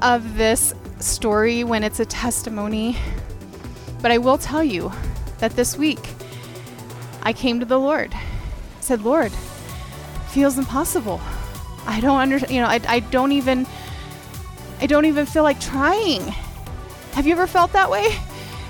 of 0.00 0.36
this 0.36 0.74
story 0.98 1.62
when 1.62 1.84
it's 1.84 2.00
a 2.00 2.06
testimony. 2.06 2.96
But 4.02 4.10
I 4.10 4.18
will 4.18 4.38
tell 4.38 4.64
you 4.64 4.92
that 5.38 5.52
this 5.52 5.76
week 5.76 6.15
I 7.26 7.32
came 7.32 7.58
to 7.58 7.66
the 7.66 7.76
Lord, 7.76 8.14
said, 8.78 9.02
Lord, 9.02 9.32
feels 10.28 10.58
impossible. 10.58 11.20
I 11.84 11.98
don't 11.98 12.20
understand, 12.20 12.54
you 12.54 12.60
know, 12.60 12.68
I, 12.68 12.80
I 12.86 13.00
don't 13.00 13.32
even, 13.32 13.66
I 14.80 14.86
don't 14.86 15.06
even 15.06 15.26
feel 15.26 15.42
like 15.42 15.58
trying. 15.58 16.22
Have 17.14 17.26
you 17.26 17.32
ever 17.32 17.48
felt 17.48 17.72
that 17.72 17.90
way? 17.90 18.16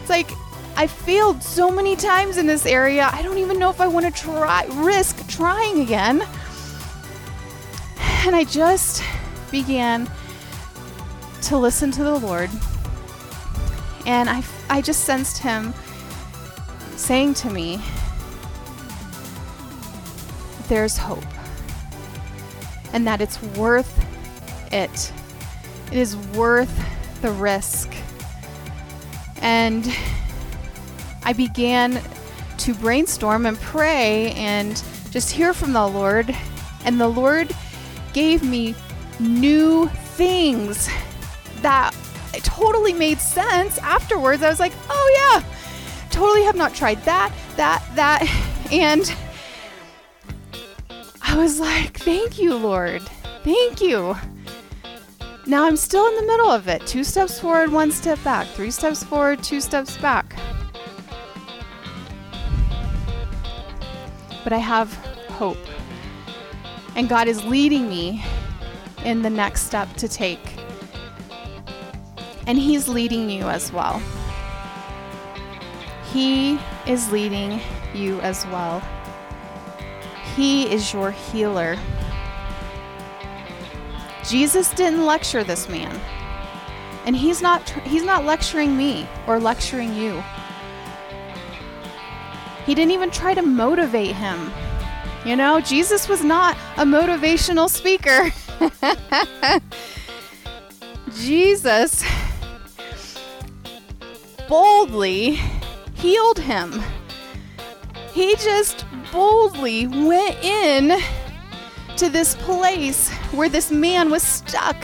It's 0.01 0.09
like, 0.09 0.31
I 0.75 0.87
failed 0.87 1.43
so 1.43 1.71
many 1.71 1.97
times 1.97 2.39
in 2.39 2.47
this 2.47 2.65
area. 2.65 3.11
I 3.13 3.21
don't 3.21 3.37
even 3.37 3.59
know 3.59 3.69
if 3.69 3.79
I 3.79 3.89
want 3.89 4.07
to 4.07 4.23
try, 4.23 4.65
risk 4.71 5.29
trying 5.29 5.81
again. 5.81 6.23
And 8.25 8.35
I 8.35 8.45
just 8.45 9.03
began 9.51 10.11
to 11.43 11.59
listen 11.59 11.91
to 11.91 12.03
the 12.03 12.19
Lord. 12.19 12.49
And 14.07 14.31
I, 14.31 14.43
I 14.71 14.81
just 14.81 15.05
sensed 15.05 15.43
Him 15.43 15.75
saying 16.97 17.35
to 17.35 17.51
me, 17.51 17.83
There's 20.69 20.97
hope. 20.97 21.25
And 22.93 23.07
that 23.07 23.21
it's 23.21 23.43
worth 23.43 24.05
it. 24.73 25.13
It 25.93 25.99
is 25.99 26.17
worth 26.35 27.23
the 27.23 27.31
risk. 27.31 27.95
And 29.43 29.87
I 31.23 31.33
began 31.33 32.01
to 32.59 32.75
brainstorm 32.75 33.47
and 33.47 33.59
pray 33.59 34.33
and 34.33 34.83
just 35.11 35.31
hear 35.31 35.53
from 35.53 35.73
the 35.73 35.87
Lord. 35.87 36.35
And 36.85 37.01
the 37.01 37.09
Lord 37.09 37.55
gave 38.13 38.43
me 38.43 38.75
new 39.21 39.89
things 40.17 40.89
that 41.61 41.95
totally 42.43 42.93
made 42.93 43.21
sense 43.21 43.79
afterwards. 43.79 44.43
I 44.43 44.49
was 44.49 44.61
like, 44.61 44.73
oh 44.89 45.33
yeah, 45.35 45.45
totally 46.11 46.43
have 46.45 46.57
not 46.57 46.75
tried 46.75 47.03
that, 47.05 47.33
that, 47.57 47.85
that. 47.95 48.23
And 48.73 49.15
I 51.37 51.39
was 51.39 51.61
like, 51.61 51.99
thank 51.99 52.39
you, 52.39 52.55
Lord. 52.55 53.03
Thank 53.45 53.83
you. 53.83 54.17
Now 55.45 55.67
I'm 55.67 55.77
still 55.77 56.07
in 56.07 56.17
the 56.17 56.23
middle 56.23 56.49
of 56.49 56.67
it. 56.67 56.87
Two 56.87 57.05
steps 57.05 57.39
forward, 57.39 57.71
one 57.71 57.93
step 57.93 58.19
back. 58.25 58.47
Three 58.47 58.71
steps 58.71 59.05
forward, 59.05 59.43
two 59.43 59.61
steps 59.61 59.99
back. 59.99 60.35
But 64.45 64.55
I 64.55 64.57
have 64.57 64.95
hope. 65.29 65.59
And 66.95 67.07
God 67.07 67.29
is 67.29 67.45
leading 67.45 67.87
me 67.87 68.25
in 69.05 69.21
the 69.21 69.29
next 69.29 69.65
step 69.65 69.93
to 69.97 70.09
take. 70.09 70.57
And 72.47 72.57
He's 72.57 72.89
leading 72.89 73.29
you 73.29 73.43
as 73.51 73.71
well. 73.71 74.01
He 76.15 76.59
is 76.87 77.13
leading 77.13 77.61
you 77.93 78.23
as 78.23 78.47
well. 78.47 78.83
He 80.37 80.71
is 80.71 80.93
your 80.93 81.13
healer. 81.13 81.79
Jesus 84.23 84.71
didn't 84.75 85.07
lecture 85.07 85.43
this 85.43 85.67
man. 85.67 85.99
And 87.07 87.17
he's 87.17 87.41
not 87.41 87.71
he's 87.71 88.05
not 88.05 88.25
lecturing 88.25 88.77
me 88.77 89.09
or 89.27 89.41
lecturing 89.41 89.95
you. 89.95 90.23
He 92.67 92.75
didn't 92.75 92.91
even 92.91 93.11
try 93.11 93.33
to 93.33 93.43
motivate 93.43 94.15
him. 94.15 94.51
You 95.25 95.37
know, 95.37 95.61
Jesus 95.61 96.09
was 96.09 96.23
not 96.23 96.57
a 96.77 96.85
motivational 96.85 97.71
speaker. 97.71 98.31
Jesus 101.15 102.05
boldly 104.49 105.39
healed 105.95 106.39
him. 106.39 106.83
He 108.13 108.35
just 108.37 108.86
boldly 109.17 109.87
went 109.87 110.37
in 110.45 111.01
to 111.97 112.11
this 112.11 112.35
place 112.35 113.09
where 113.33 113.49
this 113.49 113.71
man 113.71 114.11
was 114.11 114.23
stuck. 114.23 114.77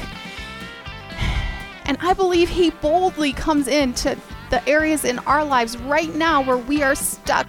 And 1.85 1.99
I 2.01 2.15
believe 2.15 2.49
he 2.49 2.71
boldly 2.71 3.35
comes 3.35 3.69
into 3.69 4.17
the 4.49 4.67
areas 4.67 5.05
in 5.05 5.19
our 5.21 5.45
lives 5.45 5.77
right 5.77 6.15
now 6.15 6.41
where 6.43 6.57
we 6.57 6.83
are 6.83 6.95
stuck. 6.95 7.47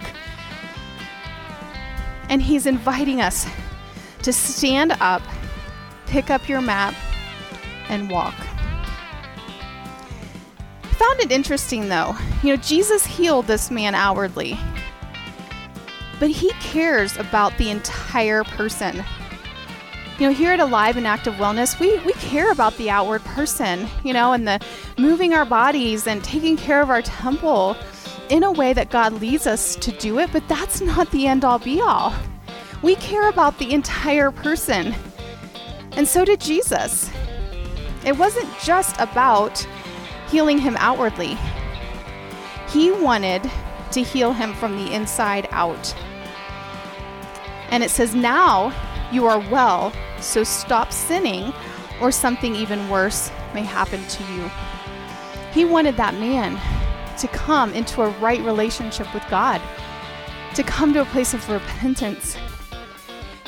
And 2.28 2.42
he's 2.42 2.66
inviting 2.66 3.22
us 3.22 3.46
to 4.22 4.30
stand 4.30 4.92
up, 5.00 5.22
pick 6.04 6.28
up 6.28 6.50
your 6.50 6.60
map, 6.60 6.94
and 7.88 8.10
walk. 8.10 8.34
I 10.82 10.94
found 10.98 11.20
it 11.20 11.32
interesting 11.32 11.88
though. 11.88 12.14
You 12.42 12.50
know, 12.50 12.62
Jesus 12.62 13.06
healed 13.06 13.46
this 13.46 13.70
man 13.70 13.94
outwardly, 13.94 14.58
but 16.18 16.30
he 16.30 16.50
cares 16.60 17.16
about 17.16 17.56
the 17.58 17.70
entire 17.70 18.44
person. 18.44 19.04
You 20.18 20.28
know, 20.28 20.32
here 20.32 20.52
at 20.52 20.60
Alive 20.60 20.96
and 20.96 21.06
Active 21.06 21.34
Wellness, 21.34 21.80
we, 21.80 21.98
we 22.00 22.12
care 22.14 22.52
about 22.52 22.76
the 22.76 22.88
outward 22.88 23.24
person, 23.24 23.88
you 24.04 24.12
know, 24.12 24.32
and 24.32 24.46
the 24.46 24.60
moving 24.96 25.34
our 25.34 25.44
bodies 25.44 26.06
and 26.06 26.22
taking 26.22 26.56
care 26.56 26.80
of 26.80 26.88
our 26.88 27.02
temple 27.02 27.76
in 28.28 28.44
a 28.44 28.52
way 28.52 28.72
that 28.72 28.90
God 28.90 29.14
leads 29.14 29.46
us 29.46 29.74
to 29.76 29.90
do 29.98 30.18
it, 30.18 30.30
but 30.32 30.46
that's 30.48 30.80
not 30.80 31.10
the 31.10 31.26
end 31.26 31.44
all 31.44 31.58
be 31.58 31.80
all. 31.80 32.14
We 32.82 32.94
care 32.96 33.28
about 33.28 33.58
the 33.58 33.72
entire 33.72 34.30
person. 34.30 34.94
And 35.92 36.06
so 36.06 36.24
did 36.24 36.40
Jesus. 36.40 37.10
It 38.04 38.16
wasn't 38.16 38.48
just 38.60 39.00
about 39.00 39.66
healing 40.28 40.58
him 40.58 40.76
outwardly, 40.78 41.36
he 42.68 42.90
wanted 42.90 43.48
to 43.94 44.02
heal 44.02 44.32
him 44.32 44.54
from 44.54 44.76
the 44.76 44.92
inside 44.92 45.48
out. 45.50 45.94
And 47.70 47.82
it 47.82 47.90
says, 47.90 48.14
Now 48.14 48.72
you 49.10 49.26
are 49.26 49.38
well, 49.50 49.92
so 50.20 50.44
stop 50.44 50.92
sinning, 50.92 51.52
or 52.00 52.10
something 52.12 52.54
even 52.54 52.88
worse 52.88 53.30
may 53.54 53.62
happen 53.62 54.04
to 54.06 54.24
you. 54.34 54.50
He 55.52 55.64
wanted 55.64 55.96
that 55.96 56.14
man 56.14 56.60
to 57.18 57.28
come 57.28 57.72
into 57.72 58.02
a 58.02 58.10
right 58.18 58.40
relationship 58.40 59.12
with 59.14 59.22
God, 59.30 59.60
to 60.54 60.62
come 60.62 60.92
to 60.94 61.02
a 61.02 61.06
place 61.06 61.32
of 61.32 61.48
repentance. 61.48 62.36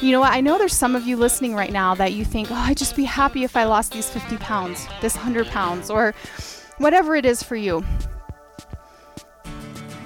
You 0.00 0.12
know 0.12 0.20
what? 0.20 0.32
I 0.32 0.40
know 0.40 0.58
there's 0.58 0.74
some 0.74 0.94
of 0.94 1.06
you 1.06 1.16
listening 1.16 1.54
right 1.54 1.72
now 1.72 1.94
that 1.94 2.12
you 2.12 2.24
think, 2.24 2.48
oh, 2.50 2.54
I'd 2.54 2.76
just 2.76 2.94
be 2.94 3.04
happy 3.04 3.44
if 3.44 3.56
I 3.56 3.64
lost 3.64 3.92
these 3.92 4.08
50 4.08 4.36
pounds, 4.36 4.86
this 5.00 5.16
100 5.16 5.46
pounds, 5.46 5.90
or 5.90 6.14
whatever 6.78 7.16
it 7.16 7.24
is 7.24 7.42
for 7.42 7.56
you. 7.56 7.82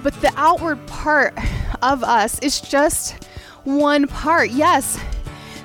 But 0.03 0.19
the 0.21 0.33
outward 0.35 0.85
part 0.87 1.37
of 1.81 2.03
us 2.03 2.39
is 2.39 2.59
just 2.59 3.23
one 3.63 4.07
part. 4.07 4.51
Yes, 4.51 4.99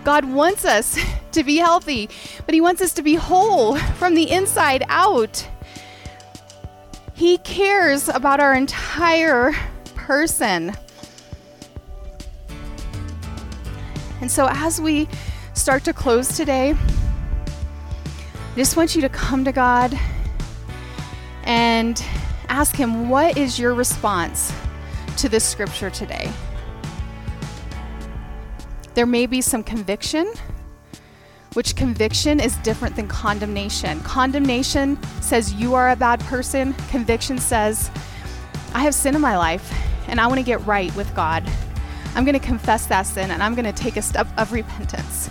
God 0.05 0.25
wants 0.25 0.65
us 0.65 0.99
to 1.33 1.43
be 1.43 1.57
healthy, 1.57 2.09
but 2.45 2.55
He 2.55 2.61
wants 2.61 2.83
us 2.83 2.93
to 2.95 3.03
be 3.03 3.15
whole 3.15 3.77
from 3.77 4.15
the 4.15 4.31
inside 4.31 4.85
out. 4.89 5.47
He 7.15 7.39
cares 7.39 8.09
about 8.09 8.41
our 8.41 8.55
entire 8.55 9.53
person. 9.95 10.77
And 14.21 14.31
so, 14.31 14.49
as 14.51 14.81
we 14.81 15.09
start 15.55 15.85
to 15.85 15.93
close 15.93 16.37
today, 16.37 16.75
I 16.75 18.57
just 18.57 18.77
want 18.77 18.95
you 18.95 19.03
to 19.03 19.09
come 19.09 19.45
to 19.45 19.53
God 19.53 19.99
and 21.45 22.03
ask 22.49 22.75
Him, 22.77 23.09
What 23.09 23.37
is 23.37 23.59
your 23.59 23.75
response 23.75 24.53
to 25.19 25.29
this 25.29 25.45
scripture 25.45 25.91
today? 25.91 26.31
There 28.95 29.07
may 29.07 29.27
be 29.27 29.41
some 29.41 29.63
conviction, 29.63 30.33
which 31.53 31.77
conviction 31.77 32.41
is 32.41 32.57
different 32.57 32.97
than 32.97 33.09
condemnation. 33.09 34.01
Condemnation 34.01 34.99
says 35.21 35.53
you 35.53 35.75
are 35.75 35.91
a 35.91 35.97
bad 35.97 36.21
person, 36.21 36.73
conviction 36.89 37.39
says, 37.39 37.91
I 38.75 38.81
have 38.81 38.95
sin 38.95 39.15
in 39.15 39.21
my 39.21 39.37
life 39.37 39.73
and 40.09 40.21
I 40.21 40.27
want 40.27 40.39
to 40.39 40.45
get 40.45 40.65
right 40.67 40.95
with 40.97 41.15
God. 41.15 41.45
I'm 42.15 42.25
going 42.25 42.39
to 42.39 42.47
confess 42.47 42.87
that 42.87 43.03
sin 43.03 43.31
and 43.31 43.43
I'm 43.43 43.55
going 43.55 43.67
to 43.67 43.73
take 43.73 43.97
a 43.97 44.03
step 44.03 44.27
of 44.39 44.53
repentance. 44.53 45.31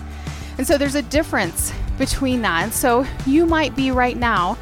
And 0.58 0.66
so 0.66 0.78
there's 0.78 0.94
a 0.94 1.02
difference 1.02 1.72
between 1.98 2.42
that. 2.42 2.62
And 2.64 2.72
so 2.72 3.06
you 3.26 3.46
might 3.46 3.74
be 3.74 3.90
right 3.90 4.16
now 4.16 4.56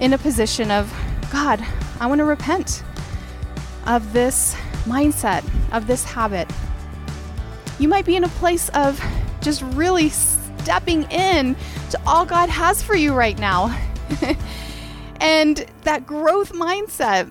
in 0.00 0.12
a 0.12 0.18
position 0.18 0.70
of, 0.70 0.92
God, 1.30 1.64
I 2.00 2.06
want 2.06 2.20
to 2.20 2.24
repent 2.24 2.82
of 3.86 4.12
this 4.12 4.54
mindset, 4.84 5.44
of 5.72 5.86
this 5.86 6.04
habit. 6.04 6.50
You 7.78 7.88
might 7.88 8.04
be 8.04 8.16
in 8.16 8.24
a 8.24 8.28
place 8.28 8.68
of 8.70 9.02
just 9.40 9.62
really 9.62 10.08
stepping 10.08 11.04
in 11.10 11.54
to 11.90 12.00
all 12.06 12.24
God 12.24 12.48
has 12.48 12.82
for 12.82 12.94
you 12.94 13.14
right 13.14 13.38
now. 13.38 13.78
and 15.20 15.64
that 15.82 16.06
growth 16.06 16.52
mindset 16.52 17.30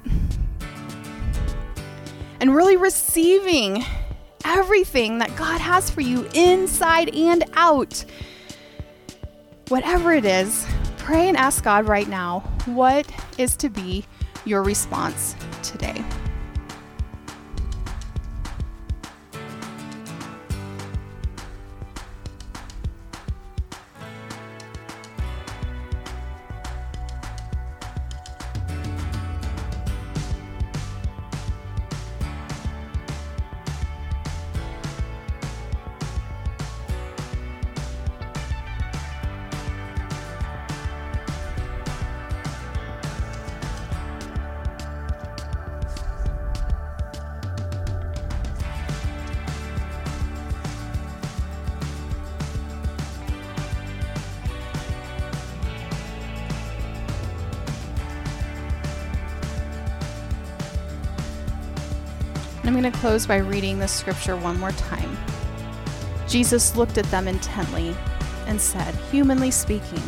and 2.39 2.55
really 2.55 2.77
receiving 2.77 3.83
everything 4.45 5.17
that 5.19 5.35
God 5.35 5.59
has 5.59 5.89
for 5.89 6.01
you 6.01 6.27
inside 6.33 7.13
and 7.15 7.43
out. 7.53 8.05
Whatever 9.69 10.13
it 10.13 10.23
is, 10.23 10.65
pray 11.07 11.29
and 11.29 11.37
ask 11.37 11.63
God 11.63 11.87
right 11.87 12.09
now 12.09 12.41
what 12.65 13.09
is 13.37 13.55
to 13.55 13.69
be 13.69 14.03
your 14.43 14.61
response 14.61 15.37
close 63.07 63.25
by 63.25 63.37
reading 63.37 63.79
the 63.79 63.87
scripture 63.87 64.35
one 64.35 64.59
more 64.59 64.73
time. 64.73 65.17
Jesus 66.27 66.75
looked 66.75 66.97
at 66.97 67.05
them 67.05 67.25
intently 67.25 67.95
and 68.47 68.59
said, 68.59 68.93
Humanly 69.09 69.49
speaking, 69.49 70.03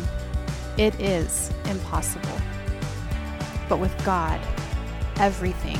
it 0.76 0.94
is 1.00 1.50
impossible. 1.70 2.38
But 3.70 3.78
with 3.78 4.04
God, 4.04 4.38
everything 5.16 5.78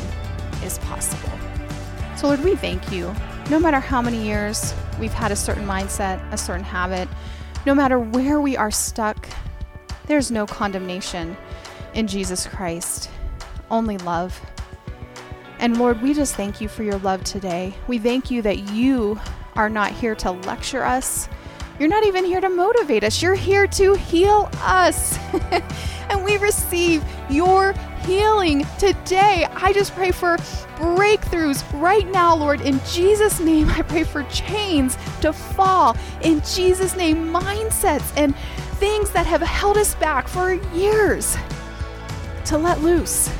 is 0.64 0.78
possible. 0.78 1.30
So, 2.16 2.28
Lord, 2.28 2.42
we 2.42 2.56
thank 2.56 2.90
you. 2.90 3.14
No 3.50 3.60
matter 3.60 3.80
how 3.80 4.00
many 4.00 4.24
years 4.24 4.72
we've 4.98 5.12
had 5.12 5.30
a 5.30 5.36
certain 5.36 5.66
mindset, 5.66 6.26
a 6.32 6.38
certain 6.38 6.64
habit, 6.64 7.06
no 7.66 7.74
matter 7.74 7.98
where 7.98 8.40
we 8.40 8.56
are 8.56 8.70
stuck, 8.70 9.28
there's 10.06 10.30
no 10.30 10.46
condemnation 10.46 11.36
in 11.92 12.06
Jesus 12.06 12.46
Christ, 12.46 13.10
only 13.70 13.98
love. 13.98 14.40
And 15.60 15.76
Lord, 15.78 16.00
we 16.00 16.14
just 16.14 16.36
thank 16.36 16.62
you 16.62 16.68
for 16.68 16.82
your 16.82 16.96
love 16.98 17.22
today. 17.22 17.74
We 17.86 17.98
thank 17.98 18.30
you 18.30 18.40
that 18.42 18.70
you 18.70 19.20
are 19.56 19.68
not 19.68 19.92
here 19.92 20.14
to 20.16 20.30
lecture 20.30 20.82
us. 20.82 21.28
You're 21.78 21.90
not 21.90 22.04
even 22.04 22.24
here 22.24 22.40
to 22.40 22.48
motivate 22.48 23.04
us. 23.04 23.20
You're 23.20 23.34
here 23.34 23.66
to 23.66 23.92
heal 23.92 24.48
us. 24.62 25.18
and 26.08 26.24
we 26.24 26.38
receive 26.38 27.04
your 27.28 27.74
healing 28.06 28.66
today. 28.78 29.46
I 29.50 29.74
just 29.74 29.94
pray 29.94 30.12
for 30.12 30.38
breakthroughs 30.76 31.62
right 31.78 32.08
now, 32.08 32.34
Lord. 32.34 32.62
In 32.62 32.80
Jesus' 32.86 33.38
name, 33.38 33.68
I 33.68 33.82
pray 33.82 34.04
for 34.04 34.22
chains 34.24 34.96
to 35.20 35.30
fall. 35.30 35.94
In 36.22 36.40
Jesus' 36.40 36.96
name, 36.96 37.30
mindsets 37.30 38.10
and 38.16 38.34
things 38.78 39.10
that 39.10 39.26
have 39.26 39.42
held 39.42 39.76
us 39.76 39.94
back 39.96 40.26
for 40.26 40.54
years 40.74 41.36
to 42.46 42.56
let 42.56 42.80
loose. 42.80 43.30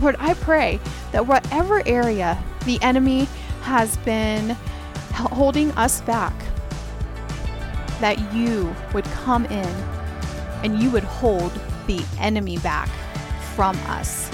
Lord, 0.00 0.16
I 0.18 0.34
pray 0.34 0.80
that 1.12 1.26
whatever 1.26 1.82
area 1.86 2.42
the 2.64 2.80
enemy 2.82 3.28
has 3.62 3.96
been 3.98 4.56
holding 5.12 5.70
us 5.72 6.00
back, 6.02 6.34
that 8.00 8.34
you 8.34 8.74
would 8.92 9.04
come 9.04 9.46
in 9.46 9.68
and 10.62 10.82
you 10.82 10.90
would 10.90 11.04
hold 11.04 11.52
the 11.86 12.02
enemy 12.18 12.58
back 12.58 12.88
from 13.54 13.76
us, 13.86 14.30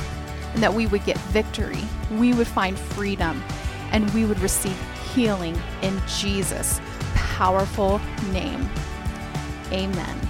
and 0.55 0.63
that 0.63 0.73
we 0.73 0.87
would 0.87 1.05
get 1.05 1.19
victory, 1.19 1.79
we 2.13 2.33
would 2.33 2.47
find 2.47 2.79
freedom, 2.79 3.43
and 3.93 4.09
we 4.15 4.25
would 4.25 4.39
receive 4.41 4.77
healing 5.13 5.61
in 5.83 6.01
Jesus' 6.07 6.81
powerful 7.15 8.01
name. 8.33 8.69
Amen. 9.73 10.21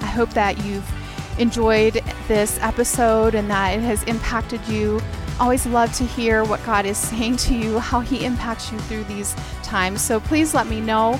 I 0.00 0.06
hope 0.06 0.30
that 0.30 0.64
you've 0.64 0.90
enjoyed 1.38 2.01
this 2.28 2.58
episode 2.60 3.34
and 3.34 3.50
that 3.50 3.78
it 3.78 3.82
has 3.82 4.02
impacted 4.04 4.66
you. 4.68 5.00
Always 5.40 5.66
love 5.66 5.92
to 5.94 6.04
hear 6.04 6.44
what 6.44 6.64
God 6.64 6.86
is 6.86 6.96
saying 6.98 7.36
to 7.38 7.54
you, 7.54 7.78
how 7.78 8.00
He 8.00 8.24
impacts 8.24 8.70
you 8.70 8.78
through 8.80 9.04
these 9.04 9.34
times. 9.62 10.00
So 10.00 10.20
please 10.20 10.54
let 10.54 10.66
me 10.66 10.80
know. 10.80 11.18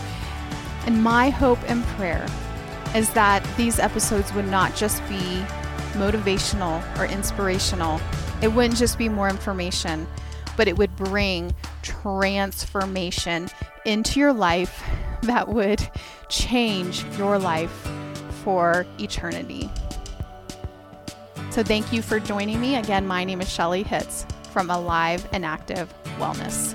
And 0.87 1.03
my 1.03 1.31
hope 1.31 1.59
and 1.69 1.85
prayer 1.97 2.27
is 2.95 3.11
that 3.15 3.47
these 3.57 3.79
episodes 3.79 4.33
would 4.35 4.49
not 4.49 4.75
just 4.75 5.01
be 5.09 5.45
motivational 5.93 6.83
or 6.99 7.07
inspirational, 7.07 8.01
it 8.43 8.49
wouldn't 8.49 8.77
just 8.77 8.99
be 8.99 9.09
more 9.09 9.29
information, 9.29 10.07
but 10.57 10.67
it 10.69 10.77
would 10.77 10.95
bring 10.97 11.55
transformation 11.83 13.49
into 13.85 14.19
your 14.19 14.33
life 14.33 14.83
that 15.23 15.49
would 15.49 15.89
change 16.29 17.05
your 17.17 17.39
life 17.39 17.89
for 18.43 18.85
eternity. 18.99 19.71
So 21.53 21.63
thank 21.63 21.93
you 21.93 22.01
for 22.01 22.19
joining 22.19 22.63
me. 22.63 22.77
Again, 22.77 23.07
my 23.07 23.25
name 23.25 23.43
is 23.43 23.49
Shelley 23.53 23.83
Hitz 23.83 24.25
from 24.53 24.71
Alive 24.71 25.29
and 25.33 25.45
Active 25.45 25.93
Wellness. 26.17 26.73